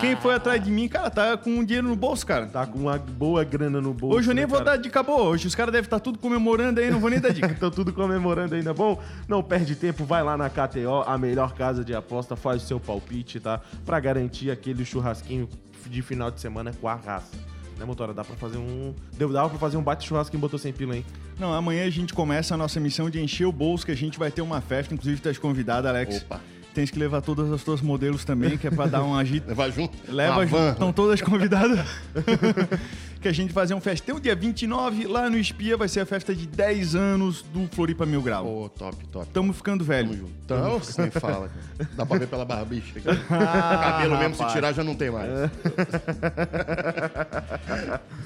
[0.00, 2.46] Quem foi atrás de mim, cara, tá com dinheiro no bolso, cara.
[2.46, 4.16] Tá com uma boa grana no bolso.
[4.18, 4.76] Hoje eu nem né, vou cara?
[4.76, 5.24] dar dica boa.
[5.30, 7.48] Hoje os caras devem estar tudo comemorando aí, não vou nem dar dica.
[7.48, 8.72] Estão tudo comemorando ainda.
[8.72, 12.66] Bom, não perde tempo, vai lá na KTO, a melhor casa de aposta, faz o
[12.66, 13.60] seu palpite, tá?
[13.84, 15.48] Pra garantir aquele churrasquinho
[15.88, 17.36] de final de semana com a raça.
[17.78, 18.14] Né, motora?
[18.14, 18.94] Dá pra fazer um.
[19.18, 21.04] Deu, dava pra fazer um bate-churrasco que botou sem pila, hein?
[21.38, 24.18] Não, amanhã a gente começa a nossa missão de encher o bolso, que a gente
[24.18, 26.22] vai ter uma festa, inclusive tá convidado, Alex.
[26.22, 26.40] Opa.
[26.72, 29.48] Tens que levar todas as tuas modelos também, que é pra dar um agito.
[29.48, 29.96] Levar junto?
[30.08, 30.72] Leva junto, van.
[30.72, 31.86] estão todas convidadas.
[33.26, 36.06] que a gente vai fazer um festão dia 29, lá no Espia, vai ser a
[36.06, 38.44] festa de 10 anos do Floripa Mil Grau.
[38.44, 39.26] Pô, top, top.
[39.32, 40.12] Tamo ficando Tamo velho.
[40.16, 40.30] junto.
[40.44, 41.90] Então, você nem fala, cara.
[41.96, 43.00] Dá pra ver pela barbicha.
[43.28, 44.52] Ah, Cabelo mesmo, se rapaz.
[44.54, 45.28] tirar, já não tem mais.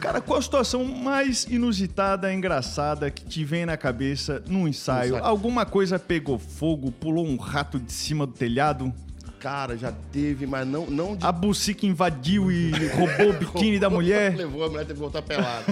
[0.00, 5.14] Cara, qual a situação mais inusitada, engraçada que te vem na cabeça num ensaio?
[5.16, 5.24] ensaio.
[5.24, 8.92] Alguma coisa pegou fogo, pulou um rato de cima do telhado?
[9.40, 13.88] Cara, já teve, mas não, não de A bucica invadiu e roubou o biquíni da
[13.88, 14.36] mulher?
[14.36, 15.64] Levou, a mulher teve que voltar pelada.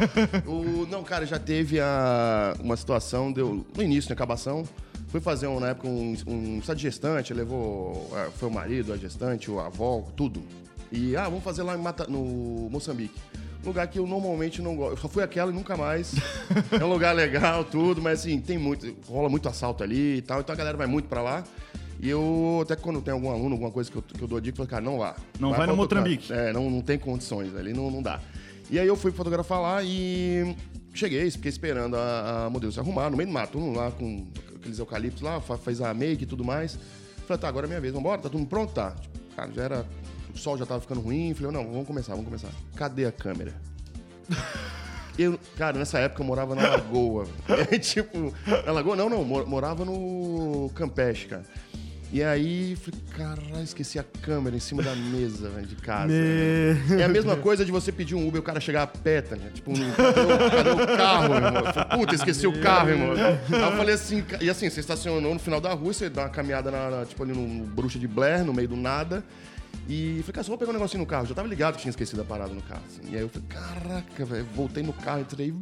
[0.46, 4.64] o, não, cara, já teve a, uma situação, deu, no início, na acabação.
[5.08, 8.96] Fui fazer, um, na época, um, um de gestante, levou, é, foi o marido, a
[8.96, 10.42] gestante, a avó, tudo.
[10.90, 13.20] E, ah, vamos fazer lá em Mata- no Moçambique.
[13.64, 14.92] Lugar que eu normalmente não gosto.
[14.92, 16.14] Eu só fui aquela e nunca mais.
[16.72, 20.40] é um lugar legal, tudo, mas assim, tem muito, rola muito assalto ali e tal,
[20.40, 21.44] então a galera vai muito pra lá.
[22.00, 24.54] E eu, até quando tem algum aluno, alguma coisa que eu, que eu dou dica,
[24.54, 25.16] eu falo, cara, não vá.
[25.40, 25.76] Não vai pra no.
[25.76, 26.32] Mozambique.
[26.32, 28.20] É, não, não tem condições ali, não, não dá.
[28.70, 30.54] E aí eu fui fotografar lá e
[30.94, 34.78] cheguei, fiquei esperando a, a modelo se arrumar no meio do mato, lá com aqueles
[34.78, 36.78] eucaliptos lá, fa- fez a make e tudo mais.
[37.26, 38.20] Falei, tá, agora é minha vez, vambora?
[38.20, 38.72] Tá tudo pronto?
[38.72, 38.90] Tá.
[38.92, 39.86] Tipo, cara, já era.
[40.34, 41.34] O sol já tava ficando ruim.
[41.34, 42.48] Falei, não, vamos começar, vamos começar.
[42.76, 43.54] Cadê a câmera?
[45.18, 47.26] Eu, cara, nessa época eu morava na Lagoa.
[47.72, 48.32] É, tipo,
[48.64, 48.94] na Lagoa?
[48.94, 51.42] Não, não, mor- morava no Campeche, cara.
[52.10, 56.10] E aí, falei, caralho, esqueci a câmera em cima da mesa, velho, de casa.
[56.98, 59.20] É a mesma coisa de você pedir um Uber e o cara chegar a pé,
[59.20, 59.52] tá ligado?
[59.52, 61.54] Tipo, não- cadê, o, carro, irmão?
[61.66, 63.12] Eu falei, Puta, esqueci o carro, irmão.
[63.12, 66.28] Aí eu falei assim, e assim, você estacionou no final da rua, você dá uma
[66.30, 69.22] caminhada na, na- tipo ali no Bruxa de Blair, no meio do nada.
[69.88, 71.26] E falei, cara, só vou pegar um negocinho no carro.
[71.26, 72.82] Já tava ligado que tinha esquecido a parada no carro.
[72.86, 73.00] assim.
[73.10, 74.44] E aí eu falei, caraca, velho.
[74.54, 75.54] Voltei no carro, entrei,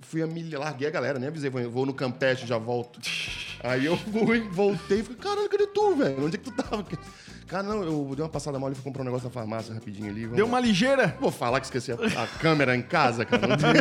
[0.00, 2.98] fui a milha, larguei a galera, nem avisei, vou- no Campeche, já volto.
[3.62, 6.24] Aí eu fui, voltei, falei, caralho, cadê tu, velho?
[6.26, 6.86] Onde é que tu tava?
[7.46, 10.10] Cara, não, eu dei uma passada mal e fui comprar um negócio na farmácia rapidinho
[10.10, 10.26] ali.
[10.26, 10.52] Deu lá.
[10.52, 11.16] uma ligeira.
[11.20, 13.46] Vou falar que esqueci a, a câmera em casa, cara.
[13.46, 13.72] Não tem,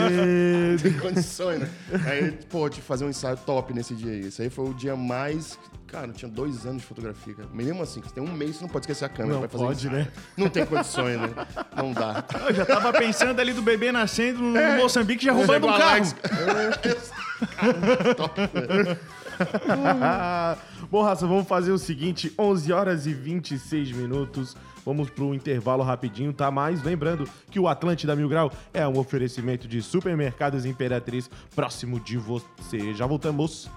[0.72, 1.70] não tem condições, né?
[2.06, 4.28] Aí, pô, tive que fazer um ensaio top nesse dia aí.
[4.28, 5.58] Esse aí foi o dia mais.
[5.88, 7.50] Cara, eu tinha dois anos de fotografia, cara.
[7.54, 10.00] Mesmo assim, você tem um mês, você não pode esquecer a câmera Não pode, ensaio.
[10.04, 10.08] né?
[10.38, 11.30] Não tem condições, né?
[11.76, 12.24] Não dá.
[12.48, 14.78] Eu já tava pensando ali do bebê nascendo no É.
[14.78, 15.86] Moçambique, já roubando um carro.
[15.86, 16.16] Alex.
[17.58, 18.98] Cara, top, né?
[20.90, 24.56] Bom, Raça, vamos fazer o seguinte: 11 horas e 26 minutos.
[24.86, 26.52] Vamos pro intervalo rapidinho, tá?
[26.52, 32.18] Mas lembrando que o Atlântida Mil Grau é um oferecimento de supermercados Imperatriz próximo de
[32.18, 32.94] você.
[32.94, 33.68] Já voltamos.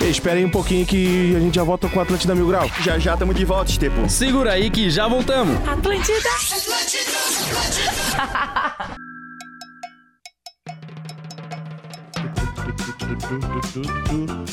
[0.00, 2.68] Espera aí um pouquinho que a gente já volta com o Atlântida Mil Grau.
[2.80, 4.08] Já já tamo de volta, Estepo.
[4.08, 5.56] Segura aí que já voltamos.
[5.68, 6.28] Atlântida.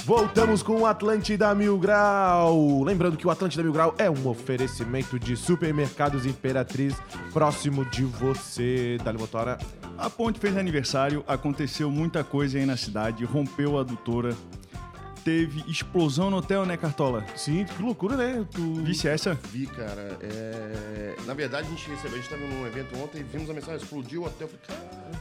[0.05, 2.83] Voltamos com o Atlântida Mil Grau.
[2.83, 6.95] Lembrando que o Atlântida Mil Grau é um oferecimento de supermercados Imperatriz
[7.31, 8.97] próximo de você.
[9.03, 9.57] Dali Motora.
[9.97, 14.33] A ponte fez aniversário, aconteceu muita coisa aí na cidade, rompeu a adutora,
[15.25, 17.25] teve explosão no hotel, né, Cartola?
[17.35, 18.45] Sim, que loucura, né?
[18.49, 18.75] Tu...
[18.75, 19.37] Visse essa?
[19.51, 20.17] Vi, cara.
[20.21, 23.77] é, Na verdade, a gente recebeu, a gente tava num evento ontem, vimos a mensagem,
[23.83, 24.49] explodiu o hotel.
[24.49, 25.19] Eu falei, cara,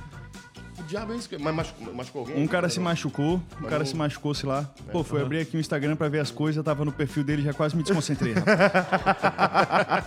[0.79, 1.29] que diabo é isso?
[1.39, 2.43] Mas machucou, machucou alguém?
[2.43, 4.69] Um cara se machucou, um Mas cara não- se machucou-se lá.
[4.93, 7.53] Pô, fui abrir aqui o Instagram pra ver as coisas, tava no perfil dele, já
[7.53, 8.35] quase me desconcentrei.
[8.35, 10.05] rapaz.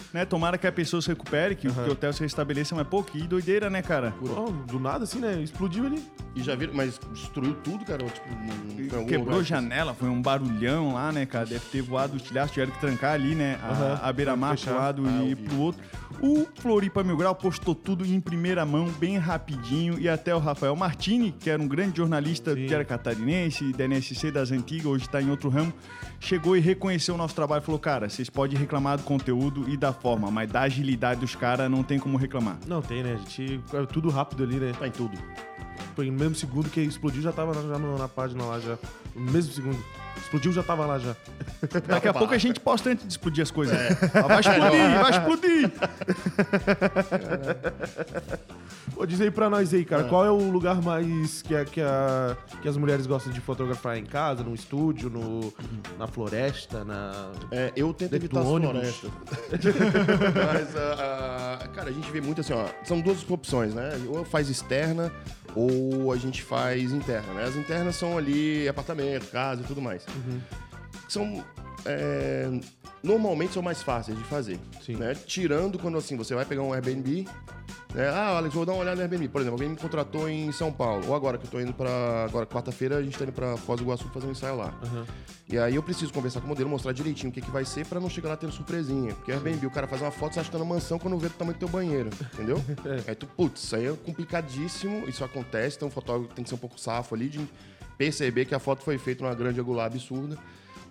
[0.12, 3.02] né, tomara que a pessoa se recupere, que, que o hotel se restabeleça, mas pô,
[3.02, 4.12] que doideira, né, cara?
[4.22, 5.40] Oh, do nada, assim, né?
[5.42, 6.02] Explodiu ali.
[6.34, 8.02] E já viram, mas destruiu tudo, cara?
[8.04, 9.44] Ou, Tipo, não- em algum Quebrou lugar?
[9.44, 11.46] janela, foi um barulhão lá, né, cara?
[11.46, 13.58] Deve ter voado o tilhaço, tiveram que trancar ali, né?
[13.62, 14.70] A, a beira-mar fechar.
[14.72, 15.80] pro lado Ah, e pro outro.
[16.22, 19.98] O Floripa Mil Grau postou tudo em primeira mão, bem rapidinho.
[19.98, 22.66] E até o Rafael Martini, que era um grande jornalista Sim.
[22.66, 25.72] que era catarinense, da NSC das antigas, hoje tá em outro ramo,
[26.20, 29.76] chegou e reconheceu o nosso trabalho e falou: cara, vocês podem reclamar do conteúdo e
[29.76, 32.58] da forma, mas da agilidade dos caras não tem como reclamar.
[32.66, 33.14] Não, tem, né?
[33.14, 33.60] A gente.
[33.72, 34.72] É tudo rápido ali, né?
[34.78, 35.16] Tá em tudo.
[35.96, 38.78] Foi no mesmo segundo que explodiu, já tava já no- na página lá já.
[39.14, 39.78] No mesmo segundo.
[40.16, 41.16] Explodiu, já tava lá já.
[41.88, 43.76] Daqui a pouco a gente posta antes de explodir as coisas.
[44.22, 45.70] Ó, Vai explodir, vai explodir!
[48.94, 51.80] Pô, diz aí pra nós aí, cara, qual é o lugar mais que, a- que,
[51.80, 55.52] a- que as mulheres gostam de fotografar em casa, no estúdio, no,
[55.98, 57.30] na floresta, na.
[57.50, 59.10] É, eu tento Dentro evitar as florestas.
[60.52, 62.66] Mas, ah, cara, a gente vê muito assim, ó.
[62.84, 63.90] São duas opções, né?
[64.08, 65.12] Ou faz externa
[65.54, 67.44] ou a gente faz interna, né?
[67.44, 70.04] As internas são ali apartamento, casa e tudo mais.
[71.08, 71.44] São.
[71.84, 72.48] é,
[73.02, 74.58] normalmente são mais fáceis de fazer.
[74.84, 74.96] Sim.
[74.96, 75.14] Né?
[75.14, 77.26] Tirando quando assim, você vai pegar um Airbnb.
[77.94, 78.08] Né?
[78.08, 79.28] Ah, Alex, vou dar uma olhada no Airbnb.
[79.28, 81.08] Por exemplo, alguém me contratou em São Paulo.
[81.08, 82.24] Ou agora que eu tô indo pra.
[82.24, 84.72] Agora, quarta-feira, a gente tá indo pra Foz do Iguaçu fazer um ensaio lá.
[85.48, 87.84] E aí eu preciso conversar com o modelo, mostrar direitinho o que, que vai ser
[87.84, 89.14] pra não chegar lá tendo surpresinha.
[89.14, 91.26] Porque Airbnb, o cara faz uma foto, você acha que tá na mansão quando vê
[91.26, 92.62] o tamanho do teu banheiro, entendeu?
[93.06, 96.54] Aí tu, putz, isso aí é complicadíssimo, isso acontece, então o fotógrafo tem que ser
[96.54, 97.40] um pouco safo ali de
[97.98, 100.38] perceber que a foto foi feita numa grande angular absurda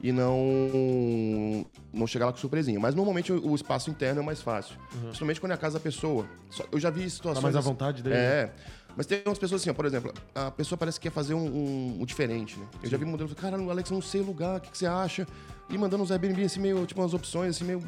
[0.02, 2.80] e não não chegar lá com surpresinha.
[2.80, 4.76] Mas normalmente o, o espaço interno é mais fácil.
[5.02, 6.26] Principalmente quando é a casa da pessoa.
[6.50, 7.42] Só- eu já vi situações...
[7.42, 8.16] Tá mais à vontade dele.
[8.16, 8.54] É.
[8.96, 11.46] Mas tem umas pessoas assim, ó, por exemplo, a pessoa parece que quer fazer um,
[11.46, 12.66] um- um diferente, né?
[12.84, 14.86] Eu já vi modelo falando, cara, Alex, eu não sei lugar, o que, que você
[14.88, 15.28] acha?
[15.70, 17.84] E mandando uns Airbnb assim, meio, tipo, umas opções assim, meio.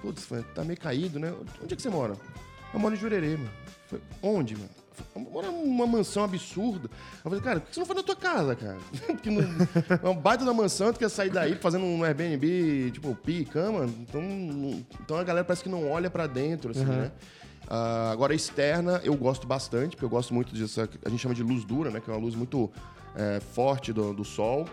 [0.00, 1.32] Putz, tá meio caído, né?
[1.62, 2.14] Onde é que você mora?
[2.72, 3.50] Eu moro em Jurerê, mano.
[3.86, 4.68] Falei, Onde, mano?
[5.14, 6.88] Eu moro numa mansão absurda.
[6.88, 8.78] Eu falei, cara, por que você não foi na tua casa, cara?
[9.06, 9.42] Porque não,
[10.02, 13.84] é um baita da mansão, tu quer sair daí fazendo um Airbnb, tipo, pi, cama.
[13.84, 14.22] Então,
[15.00, 17.12] então a galera parece que não olha pra dentro, assim, né?
[17.68, 20.80] Ah, agora, a externa, eu gosto bastante, porque eu gosto muito disso.
[21.04, 22.00] A gente chama de luz dura, né?
[22.00, 22.70] Que é uma luz muito
[23.14, 24.66] é, forte do, do sol.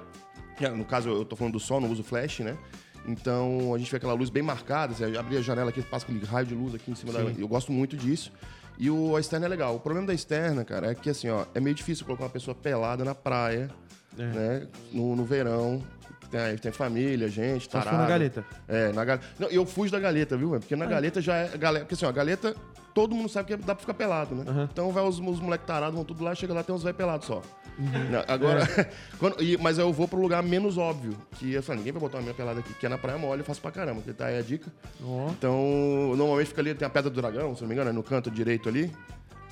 [0.57, 2.57] Que, No caso, eu tô falando do sol, não uso flash, né?
[3.05, 4.93] Então, a gente vê aquela luz bem marcada.
[4.93, 7.19] Você abre a janela aqui, passa aquele raio de luz aqui em cima da...
[7.19, 8.31] Eu gosto muito disso.
[8.77, 9.75] E o, a externa é legal.
[9.75, 11.45] O problema da externa, cara, é que, assim, ó...
[11.53, 13.69] É meio difícil colocar uma pessoa pelada na praia,
[14.17, 14.67] né?
[14.91, 15.81] No, no verão.
[16.29, 17.97] Tem, tem família, gente, Só tarado.
[17.97, 18.43] na galeta.
[18.67, 19.27] É, na galeta.
[19.37, 20.49] Não, eu fujo da galeta, viu?
[20.49, 21.57] Porque na galeta já é.
[21.57, 22.55] Galeta, porque assim, ó, a galeta,
[22.91, 24.67] todo mundo sabe que dá pra ficar pelado, né?
[24.71, 27.27] Então vai os, os moleques tarados, vão tudo lá, chega lá, tem uns velhos pelados
[27.27, 27.43] só.
[27.77, 28.67] Não, agora,
[29.19, 31.15] quando- e- mas eu vou pro lugar menos óbvio.
[31.37, 33.41] Que eu falo, ninguém vai botar uma minha pelada aqui, que é na Praia Mole,
[33.41, 34.71] eu faço pra caramba, que tá aí a dica.
[35.03, 35.29] Ó.
[35.29, 38.03] Então, normalmente fica ali, tem a Pedra do Dragão, se não me engano, é no
[38.03, 38.91] canto direito ali.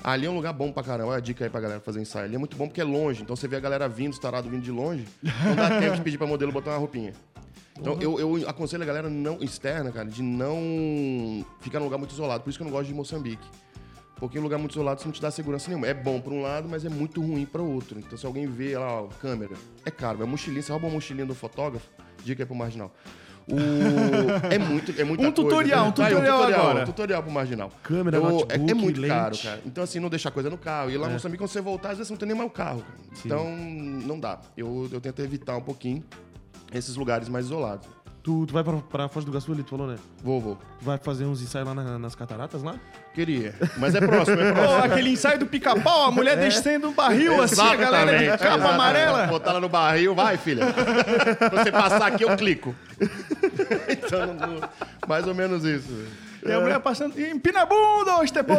[0.04, 1.10] Ali é um lugar bom pra caramba.
[1.10, 2.24] Olha a dica aí pra galera fazer ensaio.
[2.24, 3.22] Ali é muito bom porque é longe.
[3.22, 5.06] Então você vê a galera vindo, estarado vindo de longe.
[5.22, 7.12] Não dá tempo de pedir pra modelo botar uma roupinha.
[7.78, 12.10] Então eu, eu aconselho a galera não, externa, cara, de não ficar num lugar muito
[12.12, 12.42] isolado.
[12.42, 13.46] Por isso que eu não gosto de Moçambique.
[14.22, 15.84] Porque em lugar muito isolado você não te dá segurança nenhuma.
[15.88, 17.98] É bom pra um lado, mas é muito ruim pra outro.
[17.98, 19.54] Então se alguém vê lá, ó, câmera,
[19.84, 20.22] é caro.
[20.22, 21.88] É mochilinha, você rouba uma mochilinha do fotógrafo,
[22.24, 22.94] dica aí pro marginal.
[23.48, 23.56] O...
[24.48, 25.88] É muito, é muita Um tutorial, coisa.
[25.88, 26.82] um tutorial tutorial agora.
[26.82, 27.72] Um tutorial pro marginal.
[27.82, 29.12] Câmera, Eu- notebook, é, é muito lente.
[29.12, 29.60] caro, cara.
[29.66, 30.88] Então, assim, não deixar coisa no carro.
[30.92, 32.52] E lá no Moçambique, quando você voltar, às vezes você não tem nem mais o
[32.52, 32.84] carro.
[33.26, 34.40] Então, não dá.
[34.56, 36.04] Eu, eu tento evitar um pouquinho
[36.72, 37.88] esses lugares mais isolados.
[38.22, 39.96] Tu, tu vai pra, pra Foz do Iguaçu ali, tu falou, né?
[40.22, 40.54] Vou, vou.
[40.78, 42.76] Tu vai fazer uns ensaios lá na- nas cataratas lá?
[43.12, 43.52] Queria.
[43.78, 44.84] Mas é próximo, é Pô, próximo.
[44.84, 48.54] aquele ensaio do pica-pau, a mulher descendo um barril assim, a galera de Exatamente, capa
[48.54, 48.74] exatamente.
[48.74, 49.26] amarela.
[49.26, 50.66] Botar ela no barril, vai, filha.
[51.50, 52.72] Quando você passar aqui, eu clico.
[53.90, 54.68] então, não- não-
[55.08, 55.88] mais ou menos isso.
[55.88, 56.08] velho.
[56.44, 58.54] E a mulher passando, empina a bunda, ô Estepô!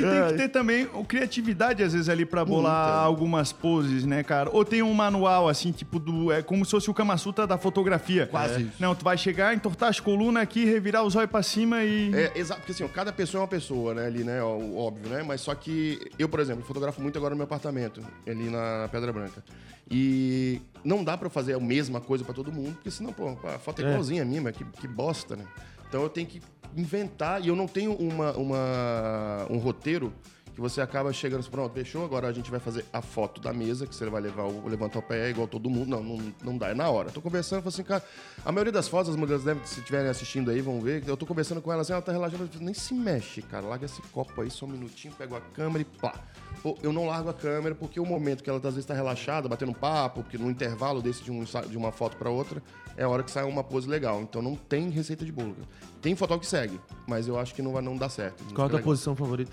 [0.00, 4.22] E tem que ter também o criatividade, às vezes, ali pra bolar algumas poses, né,
[4.22, 4.50] cara?
[4.52, 6.32] Ou tem um manual, assim, tipo, do.
[6.32, 8.26] É como se fosse o Kama Sutra da fotografia.
[8.26, 8.72] Quase isso.
[8.78, 12.14] Não, tu vai chegar, entortar as colunas aqui, revirar os olhos pra cima e.
[12.14, 15.08] É, exato, porque assim, ó, cada pessoa é uma pessoa, né, ali, né, ó, óbvio,
[15.08, 18.88] né, mas só que eu, por exemplo, fotografo muito agora no meu apartamento, ali na
[18.90, 19.42] Pedra Branca,
[19.90, 23.36] e não dá pra eu fazer a mesma coisa pra todo mundo, porque senão, pô,
[23.46, 25.44] a foto é igualzinha a minha, mas que, que bosta, né,
[25.92, 26.40] então eu tenho que
[26.74, 30.10] inventar, e eu não tenho uma, uma, um roteiro
[30.54, 33.86] que você acaba chegando pronto, fechou, agora a gente vai fazer a foto da mesa,
[33.86, 35.88] que você vai levar o levantar o pé igual todo mundo.
[35.88, 37.10] Não, não, não dá, é na hora.
[37.10, 38.04] Tô conversando, falo assim, cara,
[38.44, 41.24] a maioria das fotos, as modelos devem, se estiverem assistindo aí, vão ver, eu tô
[41.26, 44.50] conversando com ela assim, ela tá relaxando, nem se mexe, cara, larga esse copo aí
[44.50, 46.14] só um minutinho, pego a câmera e pá.
[46.62, 49.48] Pô, eu não largo a câmera porque o momento que ela às vezes tá relaxada,
[49.48, 52.62] batendo papo, porque no intervalo desse de, um de uma foto pra outra,
[52.96, 54.20] é a hora que sai uma pose legal.
[54.20, 55.54] Então não tem receita de bolo.
[55.54, 55.68] cara.
[56.00, 58.36] Tem fotógrafo que segue, mas eu acho que não vai não dar certo.
[58.38, 58.82] Qual a fica tua legal.
[58.82, 59.52] posição favorita?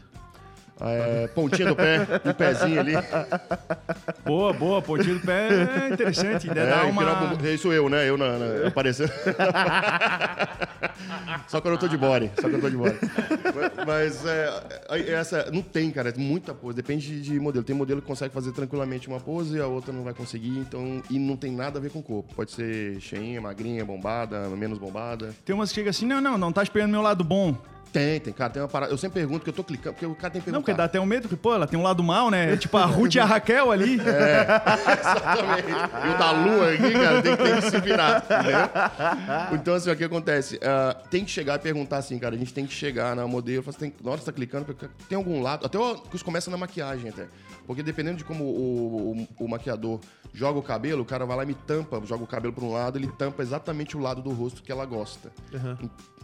[0.81, 2.93] É, pontinha do pé, um pezinho ali.
[4.25, 5.49] Boa, boa, pontinho do pé
[5.87, 6.47] é interessante.
[6.47, 7.15] Deve É, uma.
[7.15, 7.45] bumbum.
[7.47, 8.09] Isso eu, né?
[8.09, 9.11] Eu na, na, aparecendo.
[11.47, 12.31] só quando eu tô de body.
[12.35, 12.97] Só quando eu tô de body.
[13.55, 15.49] Mas, mas, é, aí essa.
[15.51, 16.09] Não tem, cara.
[16.09, 16.75] É muita pose.
[16.75, 17.63] Depende de, de modelo.
[17.63, 20.57] Tem modelo que consegue fazer tranquilamente uma pose e a outra não vai conseguir.
[20.59, 22.33] Então, e não tem nada a ver com o corpo.
[22.35, 25.33] Pode ser cheinha, magrinha, bombada, menos bombada.
[25.43, 27.55] Tem umas que chega assim, não, não, não tá esperando meu lado bom.
[27.91, 28.51] Tem, tem, cara.
[28.51, 28.91] Tem uma parada.
[28.93, 30.61] Eu sempre pergunto que eu tô clicando, porque o cara tem que Não, perguntar.
[30.61, 32.55] porque dá até um medo, porque, pô, ela tem um lado mal, né?
[32.57, 33.95] Tipo a Ruth e a Raquel ali.
[33.99, 35.69] Exatamente.
[35.69, 39.55] E o da lua aqui, cara, tem, tem que se virar, entendeu?
[39.59, 40.59] Então, assim, o que acontece?
[40.63, 43.63] Ah, tem que chegar e perguntar assim, cara, a gente tem que chegar na modelo,
[43.63, 45.95] fala assim, tem, na hora que você tá clicando, porque tem algum lado, até o
[45.95, 47.27] que começa na maquiagem até.
[47.65, 49.99] Porque dependendo de como o, o- o maquiador
[50.33, 52.71] joga o cabelo, o cara vai lá e me tampa, joga o cabelo pra um
[52.73, 55.31] lado, ele tampa exatamente o lado do rosto que ela gosta.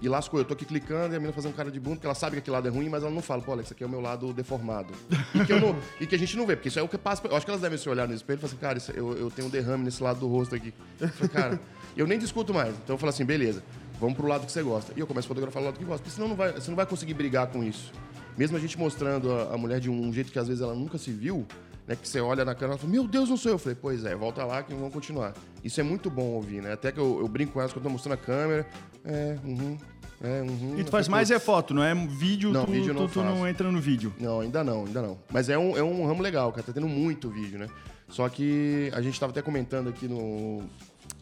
[0.02, 2.08] E, e lascou, eu tô aqui clicando e a menina fazendo cara de bunda, porque
[2.08, 3.88] ela sabe que aquele lado é ruim, mas ela não fala, pô, Alex, aqui é
[3.88, 4.94] o meu lado deformado.
[5.34, 7.26] E que, não- e que a gente não vê, porque isso é o que passa.
[7.28, 9.14] Eu acho que elas devem se olhar no espelho e falar assim, cara, isso- eu,
[9.18, 10.74] eu tenho um derrame nesse lado do rosto aqui.
[11.00, 11.60] Eu falei, cara,
[11.96, 12.76] eu nem discuto mais.
[12.84, 13.64] Então eu falo assim, beleza,
[14.00, 14.94] vamos pro lado que você gosta.
[14.96, 16.76] E eu começo a fotografar o lado que gosta, porque senão não vai, você não
[16.76, 17.92] vai conseguir brigar com isso.
[18.38, 20.98] Mesmo a gente mostrando a, a mulher de um jeito que às vezes ela nunca
[20.98, 21.46] se viu,
[21.88, 21.96] né?
[21.96, 23.56] Que você olha na câmera e fala, meu Deus, não sou eu.
[23.56, 25.34] Eu falei, pois é, volta lá que vamos continuar.
[25.64, 26.74] Isso é muito bom ouvir, né?
[26.74, 28.68] Até que eu, eu brinco com elas quando eu tô mostrando a câmera.
[29.06, 29.78] É, uhum,
[30.22, 30.80] é, uhum.
[30.80, 33.20] E tu faz mais é foto, não é vídeo, Não, tu, vídeo tu, não tu
[33.22, 33.48] não faço.
[33.48, 34.14] entra no vídeo.
[34.20, 35.18] Não, ainda não, ainda não.
[35.32, 36.64] Mas é um, é um ramo legal, cara.
[36.64, 37.68] Tá tendo muito vídeo, né?
[38.08, 40.64] Só que a gente tava até comentando aqui no,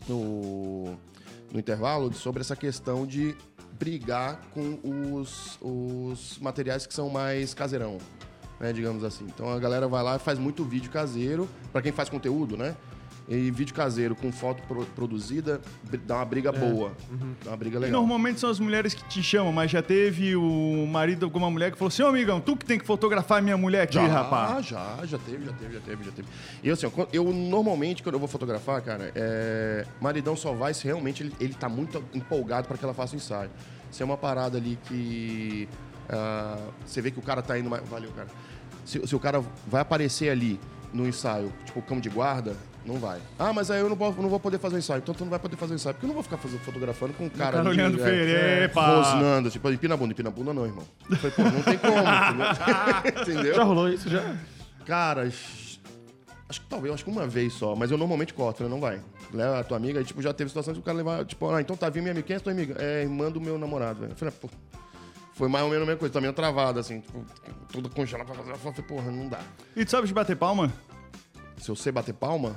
[0.07, 0.95] no,
[1.51, 3.35] no intervalo sobre essa questão de
[3.79, 4.79] brigar com
[5.15, 7.97] os, os materiais que são mais caseirão,
[8.59, 8.71] né?
[8.71, 9.25] Digamos assim.
[9.25, 12.75] Então a galera vai lá e faz muito vídeo caseiro, pra quem faz conteúdo, né?
[13.27, 15.61] E vídeo caseiro com foto pro- produzida
[16.05, 16.91] dá uma briga boa.
[17.43, 18.01] Dá uma briga E legal.
[18.01, 21.71] normalmente são as mulheres que te chamam, mas já teve o marido de alguma mulher
[21.71, 24.65] que falou assim, ô amigão, tu que tem que fotografar minha mulher aqui, Já, rapaz.
[24.65, 26.27] já, já teve, já teve, já teve, já teve.
[26.61, 30.83] E assim, quando- eu normalmente, quando eu vou fotografar, cara, é, maridão só vai se
[30.83, 33.49] realmente ele, ele tá muito empolgado para que ela faça o ensaio.
[33.89, 35.69] Se é uma parada ali que
[36.09, 37.87] ah, você vê que o cara tá indo mais.
[37.87, 38.27] Valeu, cara.
[38.83, 40.59] Se, se o cara vai aparecer ali
[40.93, 43.19] no ensaio, tipo cão de guarda, não vai.
[43.39, 44.99] Ah, mas aí eu não vou, não vou poder fazer o ensaio.
[44.99, 45.93] Então tu não vai poder fazer o ensaio.
[45.93, 48.35] Porque eu não vou ficar fazendo, fotografando com o cara, cara ali, olhando é, feio,
[48.35, 48.85] é, epa!
[48.85, 50.83] rosnando, tipo, empina a bunda, empina a bunda não, irmão.
[51.09, 53.55] Eu falei, pô, não tem como, entendeu?
[53.55, 54.35] Já rolou isso já?
[54.85, 58.69] Cara, acho que talvez, acho que uma vez só, mas eu normalmente corto, né?
[58.69, 58.99] Não vai.
[59.33, 61.61] Leva a tua amiga, aí, tipo, já teve situações que o cara levar, tipo, ah,
[61.61, 62.75] então tá vindo minha amiga, quem é tua amiga?
[62.79, 64.11] É irmã do meu namorado, velho.
[64.11, 64.49] Eu falei, pô.
[65.33, 67.25] Foi mais ou menos a mesma coisa, também meio travado, assim, tipo,
[67.71, 68.51] tudo congelado pra fazer.
[68.51, 69.39] Eu falei, porra, não dá.
[69.75, 70.71] E tu sabe de bater palma?
[71.57, 72.55] Se eu sei bater palma.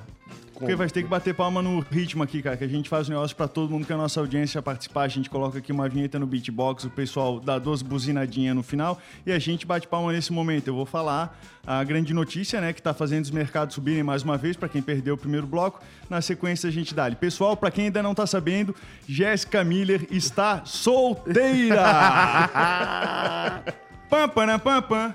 [0.59, 3.13] Porque vai ter que bater palma no ritmo aqui, cara, que a gente faz um
[3.13, 5.03] negócio pra todo mundo que é a nossa audiência participar.
[5.03, 8.99] A gente coloca aqui uma vinheta no beatbox, o pessoal dá duas buzinadinhas no final
[9.27, 10.69] e a gente bate palma nesse momento.
[10.69, 14.39] Eu vou falar a grande notícia, né, que tá fazendo os mercados subirem mais uma
[14.39, 15.83] vez, pra quem perdeu o primeiro bloco.
[16.09, 17.17] Na sequência a gente dá -lhe.
[17.17, 18.75] Pessoal, pra quem ainda não tá sabendo,
[19.07, 21.83] Jéssica Miller está solteira!
[24.09, 25.15] pam, pam, pam, pam.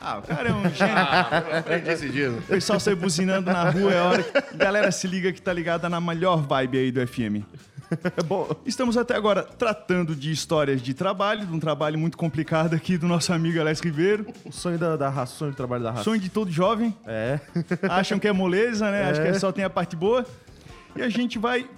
[0.00, 0.94] Ah, o cara é um gênio.
[1.58, 2.30] Aprendi esse dia.
[2.30, 4.56] O pessoal sai buzinando na rua, é hora que...
[4.56, 7.44] Galera, se liga que tá ligada na melhor vibe aí do FM.
[8.26, 12.96] Bom, Estamos até agora tratando de histórias de trabalho, de um trabalho muito complicado aqui
[12.96, 14.26] do nosso amigo Alex Ribeiro.
[14.44, 16.04] o sonho da, da raça, o sonho do trabalho da raça.
[16.04, 16.96] Sonho de todo jovem.
[17.06, 17.40] É.
[17.90, 19.10] Acham que é moleza, né?
[19.10, 20.24] Acho que só tem a parte boa.
[20.94, 21.68] E a gente vai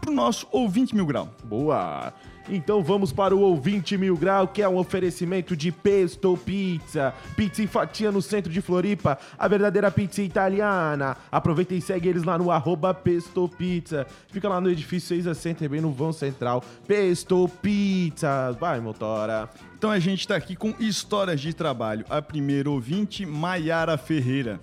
[0.00, 1.28] pro nosso ouvinte mil grau.
[1.44, 2.12] Boa!
[2.48, 7.14] Então vamos para o ouvinte mil grau, que é um oferecimento de Pesto Pizza.
[7.36, 11.16] Pizza em fatia no centro de Floripa, a verdadeira pizza italiana.
[11.30, 14.06] Aproveita e segue eles lá no arroba Pesto Pizza.
[14.28, 16.64] Fica lá no edifício 6 a Center, bem no vão central.
[16.86, 18.52] Pesto Pizza.
[18.58, 19.48] Vai, motora.
[19.76, 22.04] Então a gente tá aqui com histórias de trabalho.
[22.08, 24.60] A primeira ouvinte, Maiara Ferreira.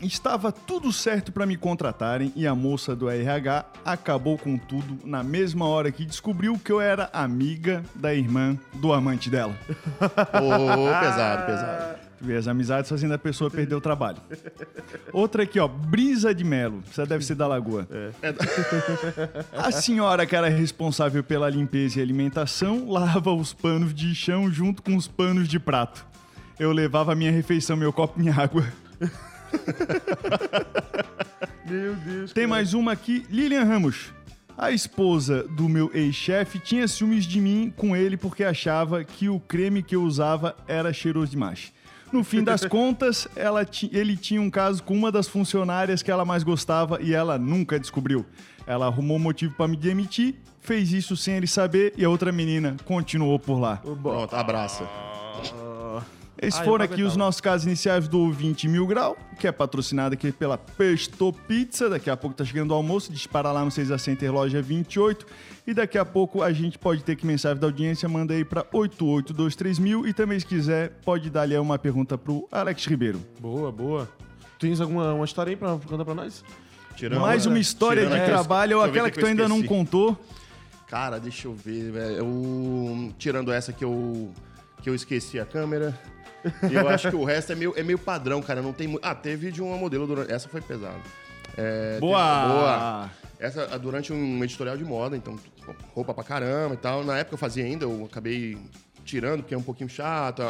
[0.00, 5.22] Estava tudo certo para me contratarem e a moça do RH acabou com tudo na
[5.22, 9.56] mesma hora que descobriu que eu era amiga da irmã do amante dela.
[9.98, 11.98] Ô, pesado, pesado.
[12.18, 14.18] Tu vê as amizades fazendo a pessoa perder o trabalho.
[15.12, 16.82] Outra aqui, ó, Brisa de Melo.
[16.90, 17.86] Você deve ser da Lagoa.
[19.52, 24.82] A senhora que era responsável pela limpeza e alimentação lava os panos de chão junto
[24.82, 26.06] com os panos de prato.
[26.58, 28.64] Eu levava minha refeição, meu copo, minha água.
[31.68, 32.32] Meu Deus.
[32.32, 34.12] Tem mais uma aqui, Lilian Ramos.
[34.56, 39.38] A esposa do meu ex-chefe tinha ciúmes de mim com ele porque achava que o
[39.38, 41.74] creme que eu usava era cheiroso demais.
[42.10, 43.28] No fim das contas,
[43.92, 47.78] ele tinha um caso com uma das funcionárias que ela mais gostava e ela nunca
[47.78, 48.24] descobriu.
[48.66, 52.76] Ela arrumou motivo para me demitir, fez isso sem ele saber e a outra menina
[52.86, 53.76] continuou por lá.
[53.76, 54.88] Pronto, abraça.
[56.40, 60.12] Esses Ah, foram aqui os nossos casos iniciais do 20 Mil Grau, que é patrocinado
[60.12, 61.88] aqui pela Pesto Pizza.
[61.88, 65.26] Daqui a pouco tá chegando o almoço, dispara lá no 6 a Center Loja 28.
[65.66, 68.66] E daqui a pouco a gente pode ter que mensagem da audiência, manda aí pra
[68.70, 70.06] 8823 mil.
[70.06, 73.20] E também, se quiser, pode dar ali uma pergunta pro Alex Ribeiro.
[73.40, 74.08] Boa, boa.
[74.58, 76.44] Tens alguma uma história aí pra contar pra nós?
[76.96, 80.18] Tirando, Mais uma história de trabalho, ou aquela que tu ainda não contou.
[80.86, 82.16] Cara, deixa eu ver, velho.
[82.16, 84.30] Eu- Tirando essa que eu,
[84.82, 85.98] que eu esqueci a câmera.
[86.70, 88.62] Eu acho que o resto é meio, é meio padrão, cara.
[88.62, 90.32] Não tem Ah, teve de uma modelo durante.
[90.32, 90.98] Essa foi pesada.
[91.56, 92.46] É, Boa!
[92.48, 93.10] Boa!
[93.38, 95.36] Essa durante um editorial de moda, então
[95.94, 97.04] roupa pra caramba e tal.
[97.04, 98.56] Na época eu fazia ainda, eu acabei
[99.04, 100.42] tirando, porque é um pouquinho chato.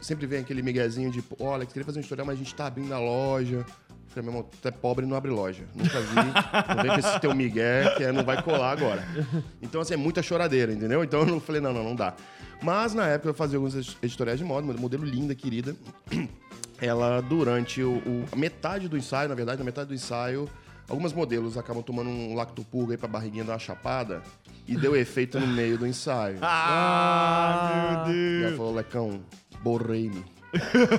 [0.00, 2.66] Sempre vem aquele miguezinho de, "Pô, olha, queria fazer um editorial, mas a gente tá
[2.66, 3.64] abrindo a loja.
[4.08, 5.62] Falei, meu irmão, tu é pobre e não abre loja.
[5.74, 6.14] Nunca vi.
[6.16, 9.02] Não vem com esse teu migué, que é, não vai colar agora.
[9.62, 11.02] Então, assim, é muita choradeira, entendeu?
[11.02, 12.12] Então eu falei, não, não, não dá.
[12.62, 15.74] Mas na época eu fazia alguns editoriais de moda, modelo linda, querida.
[16.80, 20.48] Ela, durante o, o- a metade do ensaio, na verdade, na metade do ensaio,
[20.88, 24.20] algumas modelos acabam tomando um lactopurga aí pra barriguinha dar uma chapada
[24.66, 26.38] e deu efeito no meio do ensaio.
[26.42, 28.56] Ah, meu E ela Deus!
[28.56, 29.20] falou, Lecão,
[29.62, 30.24] borrei-me.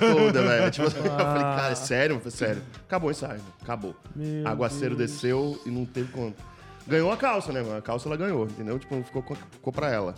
[0.00, 0.70] Toda, velho.
[0.70, 2.16] Tipo, eu falei, cara, é sério?
[2.18, 2.62] Falei, sério.
[2.86, 3.94] Acabou o ensaio, acabou.
[4.16, 6.34] Meu Aguaceiro desceu e não teve como.
[6.86, 7.60] Ganhou a calça, né?
[7.76, 8.78] A calça ela ganhou, entendeu?
[8.78, 9.22] Tipo, ficou,
[9.52, 10.14] ficou pra ela.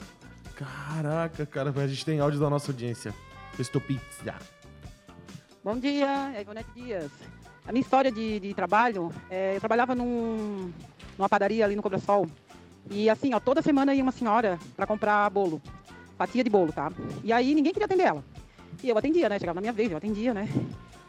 [0.56, 3.14] Caraca, cara, a gente tem áudio da nossa audiência.
[3.56, 4.34] Pesto Pizza.
[5.62, 7.10] Bom dia, é Ivonete Dias.
[7.66, 10.72] A minha história de, de trabalho, é, eu trabalhava num,
[11.18, 12.26] numa padaria ali no Cobrasol.
[12.90, 15.60] E assim, ó, toda semana ia uma senhora para comprar bolo,
[16.16, 16.90] fatia de bolo, tá?
[17.22, 18.24] E aí ninguém queria atender ela.
[18.82, 19.38] E eu atendia, né?
[19.38, 20.48] Chegava na minha vez, eu atendia, né?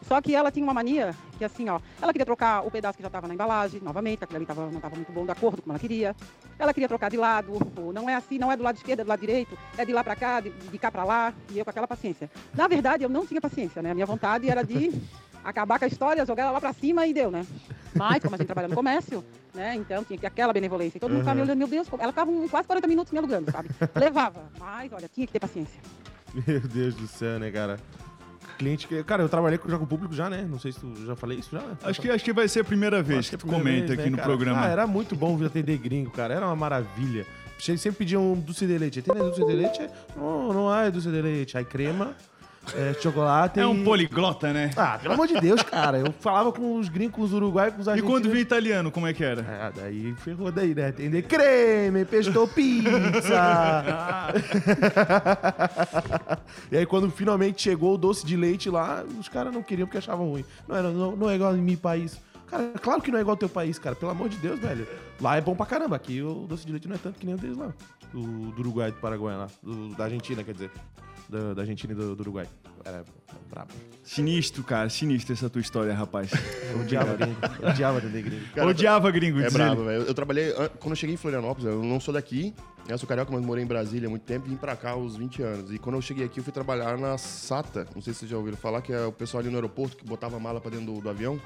[0.07, 3.03] Só que ela tinha uma mania que assim, ó, ela queria trocar o pedaço que
[3.03, 5.69] já estava na embalagem, novamente, aquilo ali tava, não estava muito bom de acordo com
[5.69, 6.15] ela queria.
[6.57, 9.03] Ela queria trocar de lado, ou não é assim, não é do lado esquerdo, é
[9.03, 11.63] do lado direito, é de lá para cá, de, de cá para lá, e eu
[11.63, 12.31] com aquela paciência.
[12.55, 13.91] Na verdade, eu não tinha paciência, né?
[13.91, 14.91] A minha vontade era de
[15.43, 17.45] acabar com a história, jogar ela lá para cima e deu, né?
[17.93, 19.75] Mas, como a gente trabalha no comércio, né?
[19.75, 20.97] Então tinha que ter aquela benevolência.
[20.97, 23.51] E todo mundo ficava me olhando, meu Deus, ela ficava quase 40 minutos me alugando,
[23.51, 23.69] sabe?
[23.95, 25.79] Levava, mas olha, tinha que ter paciência.
[26.45, 27.79] Meu Deus do céu, né, cara?
[28.57, 29.03] Cliente que.
[29.03, 30.45] Cara, eu trabalhei com- já com o público já, né?
[30.49, 31.59] Não sei se tu já falei isso já.
[31.59, 31.77] né?
[31.83, 33.87] Acho que, acho que vai ser a primeira vez Acho que é a tu comenta
[33.87, 34.27] vez, aqui né, no cara?
[34.29, 34.61] programa.
[34.65, 36.33] Ah, era muito bom atender gringo, cara.
[36.33, 37.25] Era uma maravilha.
[37.59, 39.01] Sempre pediam um doce de leite.
[39.01, 39.87] Tem doce de leite?
[40.15, 41.57] Não, não há doce de leite.
[41.57, 42.15] Aí crema.
[42.75, 43.65] É, chocolate É e...
[43.65, 44.71] um poliglota, né?
[44.75, 45.99] Ah, pelo amor de Deus, cara.
[45.99, 48.15] Eu falava com os gringos, com os uruguaios, com os E argentinos.
[48.19, 49.41] quando vinha italiano, como é que era?
[49.41, 50.89] Ah, daí ferrou daí, né?
[50.89, 54.33] Entender creme, pesto pizza.
[56.71, 59.97] e aí, quando finalmente chegou o doce de leite lá, os caras não queriam porque
[59.97, 60.45] achavam ruim.
[60.67, 62.19] Não, era, não, não é igual em meu país.
[62.47, 63.95] Cara, claro que não é igual ao teu país, cara.
[63.95, 64.87] Pelo amor de Deus, velho.
[65.19, 65.95] Lá é bom pra caramba.
[65.97, 67.73] Aqui o doce de leite não é tanto que nem o deles lá.
[68.13, 69.47] Do, do Uruguai, do Paraguai lá.
[69.61, 70.71] Do- da Argentina, quer dizer.
[71.29, 72.47] Da, da Argentina e do, do Uruguai.
[72.85, 73.03] Era
[73.49, 73.71] brabo.
[74.03, 74.89] Sinistro, cara.
[74.89, 76.31] Sinistro essa tua história, rapaz.
[76.71, 77.37] Eu odiava gringo.
[77.61, 78.45] Eu odiava atender gringo.
[78.55, 80.03] Cara, Odiava gringo, É brabo, velho.
[80.03, 80.51] Eu trabalhei.
[80.51, 82.53] an- Quando eu cheguei em Florianópolis, eu não sou daqui.
[82.87, 82.93] né?
[82.93, 85.17] Eu sou carioca, mas morei em Brasília há muito tempo e vim pra cá aos
[85.17, 85.73] 20 anos.
[85.73, 87.85] E quando eu cheguei aqui, eu fui trabalhar na SATA.
[87.93, 90.05] Não sei se vocês já ouviram falar, que é o pessoal ali no aeroporto que
[90.05, 91.37] botava a mala pra dentro do, do avião.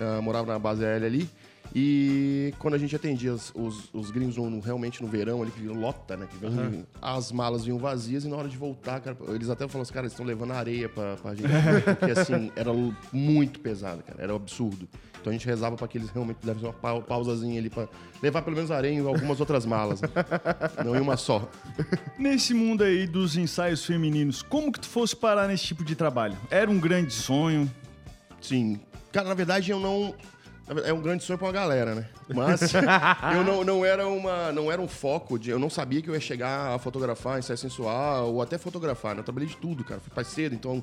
[0.00, 1.28] Ah, morava na base aérea ali.
[1.74, 5.62] E quando a gente atendia os, os, os gringos no- realmente no verão, ali que
[5.66, 6.26] lota, né?
[6.30, 9.82] Que vem, As malas vinham vazias e na hora de voltar, cara, eles até falaram
[9.82, 11.48] assim, cara, eles estão levando areia pra, pra gente.
[11.98, 12.70] porque assim, era
[13.12, 14.22] muito pesado, cara.
[14.22, 14.86] Era um absurdo.
[15.20, 17.88] Então a gente rezava pra que eles realmente dessem uma pau- pausazinha ali pra
[18.22, 20.02] levar pelo menos areia em algumas outras malas.
[20.02, 20.08] né?
[20.84, 21.48] Não em uma só.
[22.18, 26.36] Nesse mundo aí dos ensaios femininos, como que tu fosse parar nesse tipo de trabalho?
[26.50, 27.70] Era um grande sonho?
[28.40, 28.80] Sim.
[29.12, 30.14] Cara, na verdade, eu não.
[30.80, 32.08] É um grande sonho pra uma galera, né?
[32.34, 32.72] Mas
[33.34, 35.50] eu não, não, era uma, não era um foco de.
[35.50, 39.20] Eu não sabia que eu ia chegar a fotografar ensaio sensual ou até fotografar, né?
[39.20, 40.00] Eu trabalhei de tudo, cara.
[40.00, 40.82] Fui pai cedo, então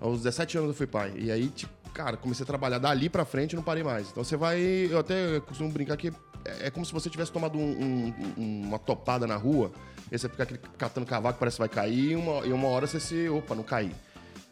[0.00, 1.12] aos 17 anos eu fui pai.
[1.16, 4.08] E aí, tipo, cara, comecei a trabalhar dali pra frente e não parei mais.
[4.10, 4.60] Então você vai.
[4.60, 6.12] Eu até costumo brincar que é
[6.60, 9.70] é como se você tivesse tomado um- um- uma topada na rua,
[10.10, 12.86] e você fica aquele catando cavaco, parece que vai cair, e uma, e uma hora
[12.86, 13.28] você se.
[13.28, 13.92] Opa, não caí.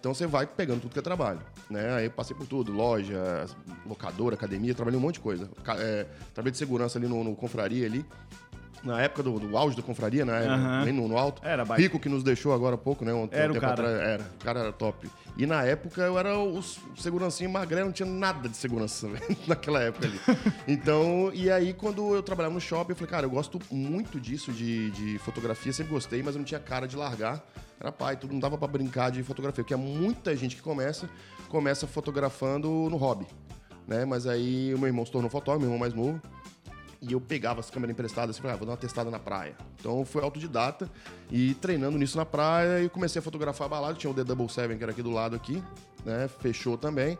[0.06, 1.94] Então você vai pegando tudo que é trabalho, né?
[1.94, 3.44] Aí eu passei por tudo, loja,
[3.84, 5.50] locadora, academia, trabalhei um monte de coisa.
[5.80, 8.06] É, trabalhei de segurança ali no, no Confraria ali.
[8.86, 10.46] Na época do, do auge da Confraria, né?
[10.46, 10.84] Aham.
[10.84, 11.42] Bem no, no alto.
[11.44, 11.82] Era baita.
[11.82, 13.12] Rico que nos deixou agora há pouco, né?
[13.12, 13.72] Um, Era o tempo cara.
[13.72, 14.00] atrás.
[14.00, 14.22] Era.
[14.22, 15.10] O cara era top.
[15.36, 16.62] E na época eu era o
[16.96, 19.08] segurancinho magrelo, não tinha nada de segurança
[19.46, 20.20] naquela época ali.
[20.68, 24.52] Então, e aí quando eu trabalhava no shopping, eu falei, cara, eu gosto muito disso,
[24.52, 27.44] de, de fotografia, sempre gostei, mas eu não tinha cara de largar.
[27.78, 31.08] Era pai, tudo não dava pra brincar de fotografia, porque é muita gente que começa,
[31.48, 33.26] começa fotografando no hobby.
[33.86, 34.04] Né?
[34.04, 36.20] Mas aí o meu irmão se tornou fotógrafo, meu irmão mais novo.
[37.08, 39.54] E eu pegava as câmeras emprestadas assim, falei, ah, vou dar uma testada na praia.
[39.78, 40.90] Então foi autodidata
[41.30, 43.94] e treinando nisso na praia e comecei a fotografar a balada.
[43.94, 45.62] Tinha o The Double Seven, que era aqui do lado aqui,
[46.04, 46.28] né?
[46.40, 47.18] Fechou também.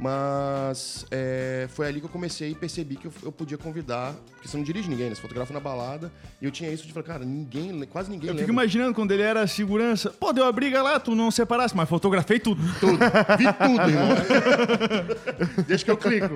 [0.00, 4.48] Mas é, foi ali que eu comecei e percebi que eu, eu podia convidar, porque
[4.48, 5.14] você não dirige ninguém, né?
[5.14, 6.10] Você fotografa na balada.
[6.40, 8.42] E eu tinha isso de falar, cara, ninguém, quase ninguém Eu lembra.
[8.46, 10.10] fico imaginando quando ele era segurança.
[10.10, 12.60] Pô, deu a briga lá, tu não separasse, mas fotografei tudo.
[12.80, 12.98] Tudo.
[13.38, 15.62] Vi tudo, irmão.
[15.68, 16.34] Deixa que eu clico.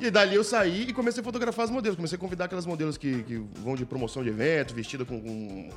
[0.00, 1.96] E dali eu saí e comecei a fotografar as modelos.
[1.96, 5.70] Comecei a convidar aquelas modelos que, que vão de promoção de evento, vestida com, com,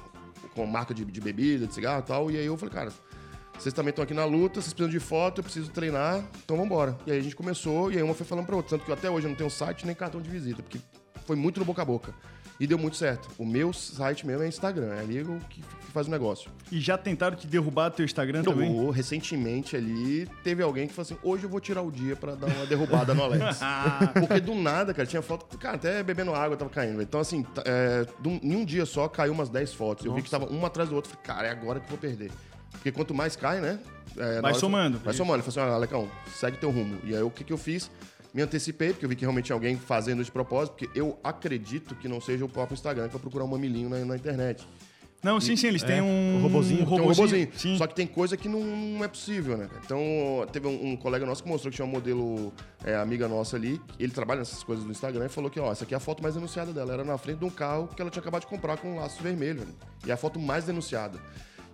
[0.53, 2.32] com marca de, de bebida, de cigarro e tal.
[2.32, 2.91] E aí eu falei, cara,
[3.57, 6.97] vocês também estão aqui na luta, vocês precisam de foto, eu preciso treinar, então vambora.
[7.05, 8.77] E aí a gente começou, e aí uma foi falando pra outra.
[8.77, 10.79] Tanto que até hoje eu não tenho site nem cartão de visita, porque
[11.25, 12.13] foi muito no boca a boca.
[12.59, 13.29] E deu muito certo.
[13.37, 15.61] O meu site mesmo é Instagram, é ali o que
[15.93, 16.49] faz o negócio.
[16.71, 18.71] E já tentaram te derrubar do teu Instagram também?
[18.71, 22.33] Ô, recentemente ali, teve alguém que falou assim: hoje eu vou tirar o dia pra
[22.33, 23.59] dar uma derrubada no Alex.
[24.19, 25.55] Porque do nada, cara, tinha foto.
[25.59, 26.99] Cara, até bebendo água tava caindo.
[26.99, 28.07] Então, assim, é,
[28.41, 30.05] em um dia só caiu umas 10 fotos.
[30.05, 31.11] Eu vi que tava uma atrás do outro.
[31.11, 32.31] Falei, cara, é agora que eu vou perder.
[32.72, 33.80] Porque quanto mais cai, né?
[34.18, 34.99] é, Vai hora- somando.
[34.99, 35.39] Vai somando.
[35.39, 36.97] Eu falei assim: olha, Alecão, segue teu rumo.
[37.03, 37.89] E aí o que, que eu fiz?
[38.34, 41.95] Me antecipei, porque eu vi que realmente tinha alguém fazendo de propósito, porque eu acredito
[41.95, 44.68] que não seja o próprio Instagram que vai procurar um mamilinho na, na internet.
[45.24, 46.84] Não, sim, sim, eles têm um, um robozinho.
[46.84, 47.26] Um Tem um robozinho.
[47.28, 47.49] robozinho.
[47.55, 47.78] Sim.
[47.78, 49.68] Só que tem coisa que não, não é possível, né?
[49.84, 49.97] Então,
[50.51, 52.53] teve um, um colega nosso que mostrou que tinha uma modelo
[52.86, 55.86] é, amiga nossa ali, ele trabalha nessas coisas do Instagram, e falou que, ó, essa
[55.86, 56.93] aqui é a foto mais denunciada dela.
[56.93, 59.22] Era na frente de um carro que ela tinha acabado de comprar com um laço
[59.24, 59.74] vermelho, velho.
[60.05, 61.18] E é a foto mais denunciada.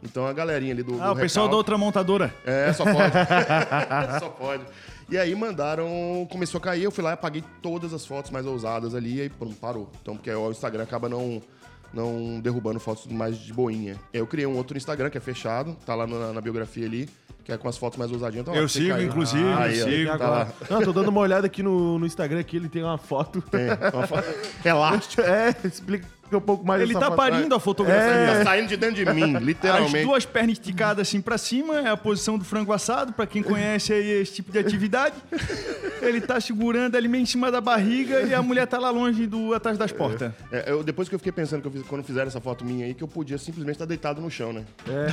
[0.03, 1.01] Então, a galerinha ali do.
[1.01, 2.33] Ah, do o pessoal da outra montadora.
[2.45, 3.13] é, só pode.
[4.19, 4.63] só pode.
[5.09, 8.45] E aí mandaram, começou a cair, eu fui lá e apaguei todas as fotos mais
[8.45, 9.89] ousadas ali e aí pronto, parou.
[10.01, 11.41] Então, porque o Instagram acaba não,
[11.93, 13.95] não derrubando fotos mais de boinha.
[14.13, 17.09] Eu criei um outro Instagram que é fechado, tá lá na, na biografia ali,
[17.43, 18.43] que é com as fotos mais ousadinhas.
[18.47, 19.07] Então, Eu sigo, caiu.
[19.07, 20.01] inclusive, Aí, eu ó, sigo.
[20.01, 20.31] E tá agora?
[20.31, 20.47] lá.
[20.69, 23.41] Não, tô dando uma olhada aqui no, no Instagram aqui, ele tem uma foto.
[23.41, 24.23] Tem uma foto
[24.65, 25.21] elástico.
[25.21, 28.37] É, explica um pouco mais Ele tá parindo a fotografia.
[28.37, 30.03] Tá saindo de dentro de mim, As literalmente.
[30.05, 33.93] duas pernas esticadas assim pra cima é a posição do frango assado, pra quem conhece
[33.93, 35.15] aí esse tipo de atividade.
[36.01, 39.27] Ele tá segurando ali meio em cima da barriga e a mulher tá lá longe
[39.27, 40.31] do atrás das portas.
[40.51, 42.85] É, eu, depois que eu fiquei pensando que eu fiz- quando fizeram essa foto minha
[42.85, 44.63] aí, que eu podia simplesmente estar deitado no chão, né?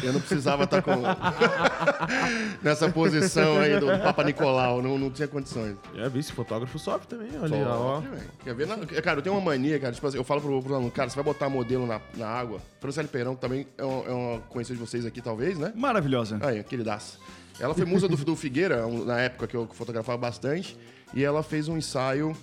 [0.03, 0.91] Eu não precisava estar com.
[2.63, 5.77] nessa posição aí do Papa Nicolau, não, não tinha condições.
[5.97, 8.03] É, vi, esse fotógrafo sofre também, olha aí, ó.
[8.45, 8.67] Quer ver?
[8.67, 9.93] Não, cara, eu tenho uma mania, cara.
[9.93, 12.61] Tipo assim, eu falo pro, pro aluno, cara, você vai botar modelo na, na água.
[12.79, 15.73] Franciele Peirão, que também é, um- é uma conhecida de vocês aqui, talvez, né?
[15.75, 16.39] Maravilhosa.
[16.43, 17.17] Aí, queridaça.
[17.59, 20.77] Ela foi musa do, do Figueira, na época que eu fotografava bastante,
[21.15, 22.37] e ela fez um ensaio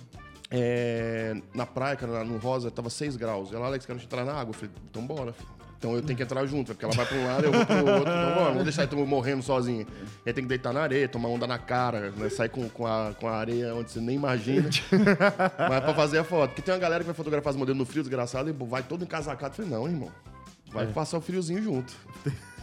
[0.50, 3.52] é, na praia, cara, no Rosa, tava 6 graus.
[3.52, 4.50] Ela, Alex, quero entrar na água.
[4.50, 5.48] Eu falei, então bora, filho.
[5.78, 7.76] Então eu tenho que entrar junto, porque ela vai pra um lado, eu vou pro
[7.76, 8.00] outro.
[8.00, 9.86] Então não vou deixar eu morrendo sozinho.
[10.26, 12.28] E aí tem que deitar na areia, tomar onda na cara, né?
[12.28, 14.68] Sair com, com, a, com a areia onde você nem imagina.
[15.56, 16.50] Mas pra fazer a foto.
[16.50, 19.04] Porque tem uma galera que vai fotografar os modelos no frio, desgraçado, e vai todo
[19.04, 19.52] encasacado.
[19.52, 20.10] Eu falei, não, irmão.
[20.72, 21.94] Vai passar o friozinho junto.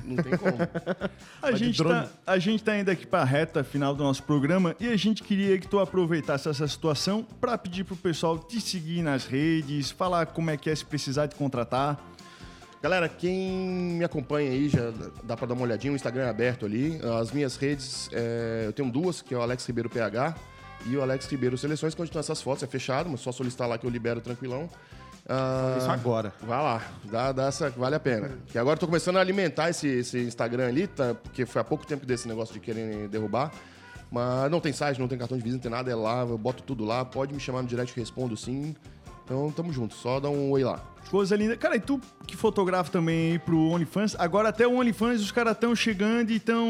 [0.04, 0.58] Não tem como.
[1.42, 4.88] A gente, tá, a gente tá indo aqui pra reta final do nosso programa e
[4.88, 9.26] a gente queria que tu aproveitasse essa situação pra pedir pro pessoal te seguir nas
[9.26, 12.00] redes, falar como é que é se precisar te contratar.
[12.82, 13.50] Galera, quem
[13.98, 14.92] me acompanha aí já
[15.24, 17.00] dá pra dar uma olhadinha, o Instagram é aberto ali.
[17.20, 20.36] As minhas redes, é, eu tenho duas, que é o Alex Ribeiro PH
[20.86, 23.68] e o Alex Ribeiro Seleções, que onde estão essas fotos, é fechado, mas só solicitar
[23.68, 24.70] lá que eu libero tranquilão.
[25.28, 26.32] Ah, Isso agora.
[26.42, 28.38] Vai lá, dá, dá essa, vale a pena.
[28.48, 31.16] Que agora eu tô começando a alimentar esse, esse Instagram ali, tá?
[31.16, 33.52] Porque foi há pouco tempo desse negócio de querem derrubar.
[34.12, 36.38] Mas não tem site, não tem cartão de visita, não tem nada, é lá, eu
[36.38, 37.04] boto tudo lá.
[37.04, 38.76] Pode me chamar no direct respondo sim.
[39.26, 40.80] Então tamo junto, só dá um oi lá.
[41.10, 41.58] Coisa linda.
[41.58, 45.54] Cara, e tu que fotografa também aí pro OnlyFans, agora até o OnlyFans os caras
[45.54, 46.68] estão chegando e estão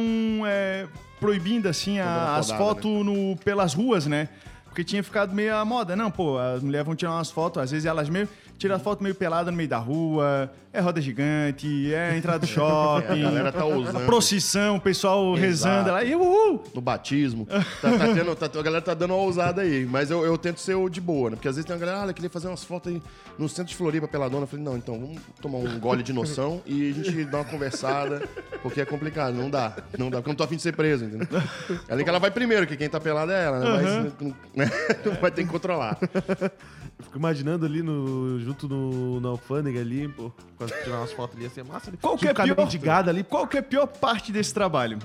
[1.19, 4.29] proibindo assim a- as fotos no, pelas ruas, né?
[4.65, 5.95] Porque tinha ficado meio a moda.
[5.95, 9.15] Não, pô, as mulheres vão tirar umas fotos, às vezes elas mesmo tiram foto meio
[9.15, 13.21] pelada no meio da rua, é roda gigante, é entrada do shopping.
[13.21, 13.97] A galera tá ousando.
[13.97, 15.41] A procissão, o pessoal Exato.
[15.41, 16.63] rezando lá, e uhul!
[16.73, 17.45] no batismo.
[17.45, 19.85] Tá, tá tendo, tá- a galera tá dando uma ousada aí.
[19.85, 21.35] Mas eu, eu tento ser o de boa, né?
[21.35, 23.01] Porque às vezes tem uma galera, ah, eu queria fazer umas fotos aí
[23.39, 24.43] no centro de Floripa pela dona.
[24.43, 27.45] Eu falei, não, então vamos tomar um gole de noção e a gente dá uma
[27.45, 28.27] conversada,
[28.61, 29.75] porque é complicado, não dá.
[29.97, 31.27] Não dá, porque eu não tô afim de ser preso, entendeu?
[31.89, 34.13] Além que ela vai primeiro, que quem tá pelado é ela, né?
[34.13, 34.71] Mas né,
[35.21, 35.97] vai ter que controlar.
[36.97, 40.31] Eu fico imaginando ali no, junto no, na alfândega ali, pô,
[40.67, 41.91] quando tirar umas fotos ali, ia ser massa.
[41.91, 41.97] né?
[42.01, 42.57] Qual que é pior?
[42.57, 44.99] mendigado ali, Qual que é a pior parte desse trabalho?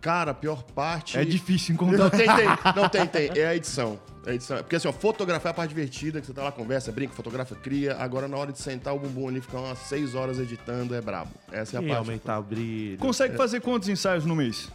[0.00, 1.18] Cara, a pior parte.
[1.18, 2.04] É difícil encontrar.
[2.04, 2.46] Não, tem, tem.
[2.74, 3.30] Não, tem, tem.
[3.38, 4.00] É a edição.
[4.24, 4.56] É a edição.
[4.58, 7.54] Porque assim, ó, fotografar é a parte divertida, que você tá lá, conversa, brinca, fotografa,
[7.54, 7.96] cria.
[7.96, 11.30] Agora, na hora de sentar o bumbum ali, ficar umas seis horas editando, é brabo.
[11.52, 11.98] Essa é a e parte.
[11.98, 12.98] aumentar o brilho.
[12.98, 14.70] Consegue fazer quantos ensaios no mês?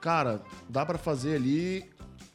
[0.00, 1.88] Cara, dá pra fazer ali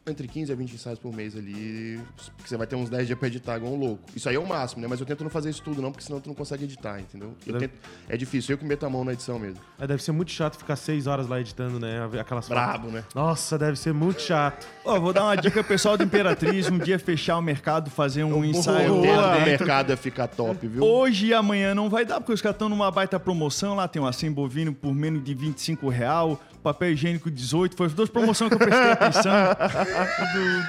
[0.06, 1.98] entre 15 a 20 ensaios por mês ali.
[2.36, 4.04] Porque você vai ter uns 10 dias pra editar igual um louco.
[4.16, 4.88] Isso aí é o máximo, né?
[4.90, 7.34] Mas eu tento não fazer isso tudo, não, porque senão tu não consegue editar, entendeu?
[7.48, 7.80] Eu Deve- tento-
[8.10, 9.60] É difícil, eu que meto a mão na edição mesmo.
[9.80, 12.00] É, deve ser muito chato ficar seis horas lá editando, né?
[12.20, 12.50] Aquelas.
[12.50, 13.04] Brabo, né?
[13.16, 14.68] Nossa, deve ser muito chato.
[14.84, 18.24] Ó, vou dar uma dica pro pessoal do Imperatriz, um dia fechar o mercado, fazer
[18.26, 19.66] um ensaio O lá tempo do dentro.
[19.66, 20.84] mercado ia ficar top, viu?
[20.84, 23.74] Hoje e amanhã não vai dar, porque os caras estão numa baita promoção.
[23.76, 27.76] Lá tem um assim bovino por menos de 25 real, papel higiênico 18.
[27.76, 29.34] Foi as duas promoções que eu prestei atenção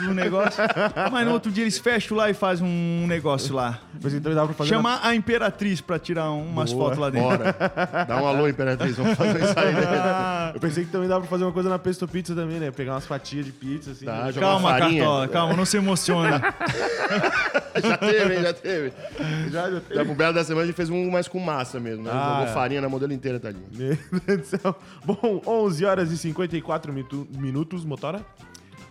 [0.01, 0.63] do, do negócio.
[1.13, 3.79] Mas no outro dia eles fecham lá e fazem um negócio lá.
[4.03, 4.71] Mas então dá pra fazer.
[4.71, 6.85] Chamar a Imperatriz pra tirar um- umas Boa.
[6.87, 7.29] fotos lá dentro.
[7.29, 7.57] Bora.
[8.09, 8.97] Dá um alô, Imperatriz.
[8.97, 9.83] Vamos fazer isso aí, né?
[9.87, 12.71] Ah, Eu pensei que também dava pra fazer uma coisa na Pesto Pizza também, né?
[12.71, 14.05] Pegar umas fatias de pizza, assim.
[14.05, 14.33] Tá, né?
[14.33, 14.79] calma.
[14.79, 16.43] Cartola, calma, não se emociona.
[17.83, 18.43] Já teve?
[18.43, 18.93] Já teve.
[19.51, 22.05] Já, já Já pro Belo da Semana a gente fez um mais com massa mesmo,
[22.05, 22.11] né?
[22.13, 22.55] Ah, Jogou é.
[22.55, 23.65] farinha na modelo inteira, tadinho.
[23.73, 24.77] Meu Deus do céu.
[25.05, 28.25] Bom, 11 horas e 54 mitu- minutos, motora.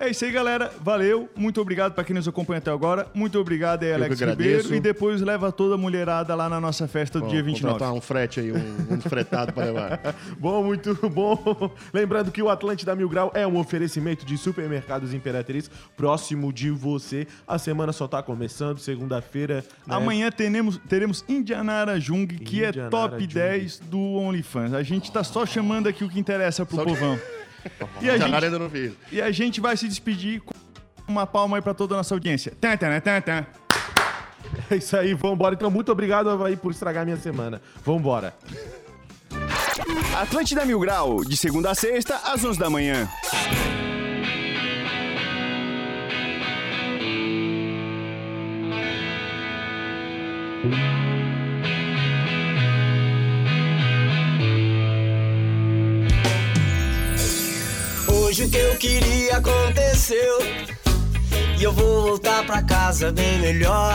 [0.03, 0.69] É isso aí, galera.
[0.81, 1.29] Valeu.
[1.33, 3.07] Muito obrigado pra quem nos acompanha até agora.
[3.13, 4.25] Muito obrigado aí, Alex que.
[4.25, 4.75] Ribeiro.
[4.75, 7.73] E depois leva toda a mulherada lá na nossa festa do Bom, dia 29.
[7.73, 10.15] Contratar um frete aí, um, um fretado pra levar.
[10.37, 11.71] Bom, muito bom.
[11.93, 17.25] Lembrando que o Atlântida Mil Grau é um oferecimento de supermercados Imperatriz próximo de você.
[17.47, 19.63] A semana só tá começando, segunda-feira.
[19.87, 19.95] né?
[19.95, 23.33] Amanhã teremos, teremos Indianara Jung, que é Indianara top Jung.
[23.33, 24.73] 10 do OnlyFans.
[24.73, 27.17] A gente tá só chamando aqui o que interessa pro Só que- povão.
[28.01, 28.93] E a, gente, ainda não fiz.
[29.11, 30.53] e a gente vai se despedir com
[31.07, 32.53] uma palma aí pra toda a nossa audiência.
[32.59, 33.45] Tan, tan, tan, tan.
[34.69, 35.55] É isso aí, vambora.
[35.55, 37.61] Então, muito obrigado, Havaí, por estragar minha semana.
[37.83, 38.33] Vambora.
[40.15, 43.09] Atlântida Mil Grau, de segunda a sexta, às 11 da manhã.
[58.33, 60.39] Hoje o que eu queria aconteceu.
[61.59, 63.93] E eu vou voltar pra casa bem melhor.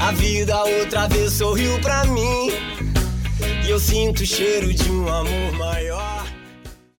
[0.00, 2.48] A vida outra vez sorriu pra mim.
[3.66, 6.23] E eu sinto o cheiro de um amor maior.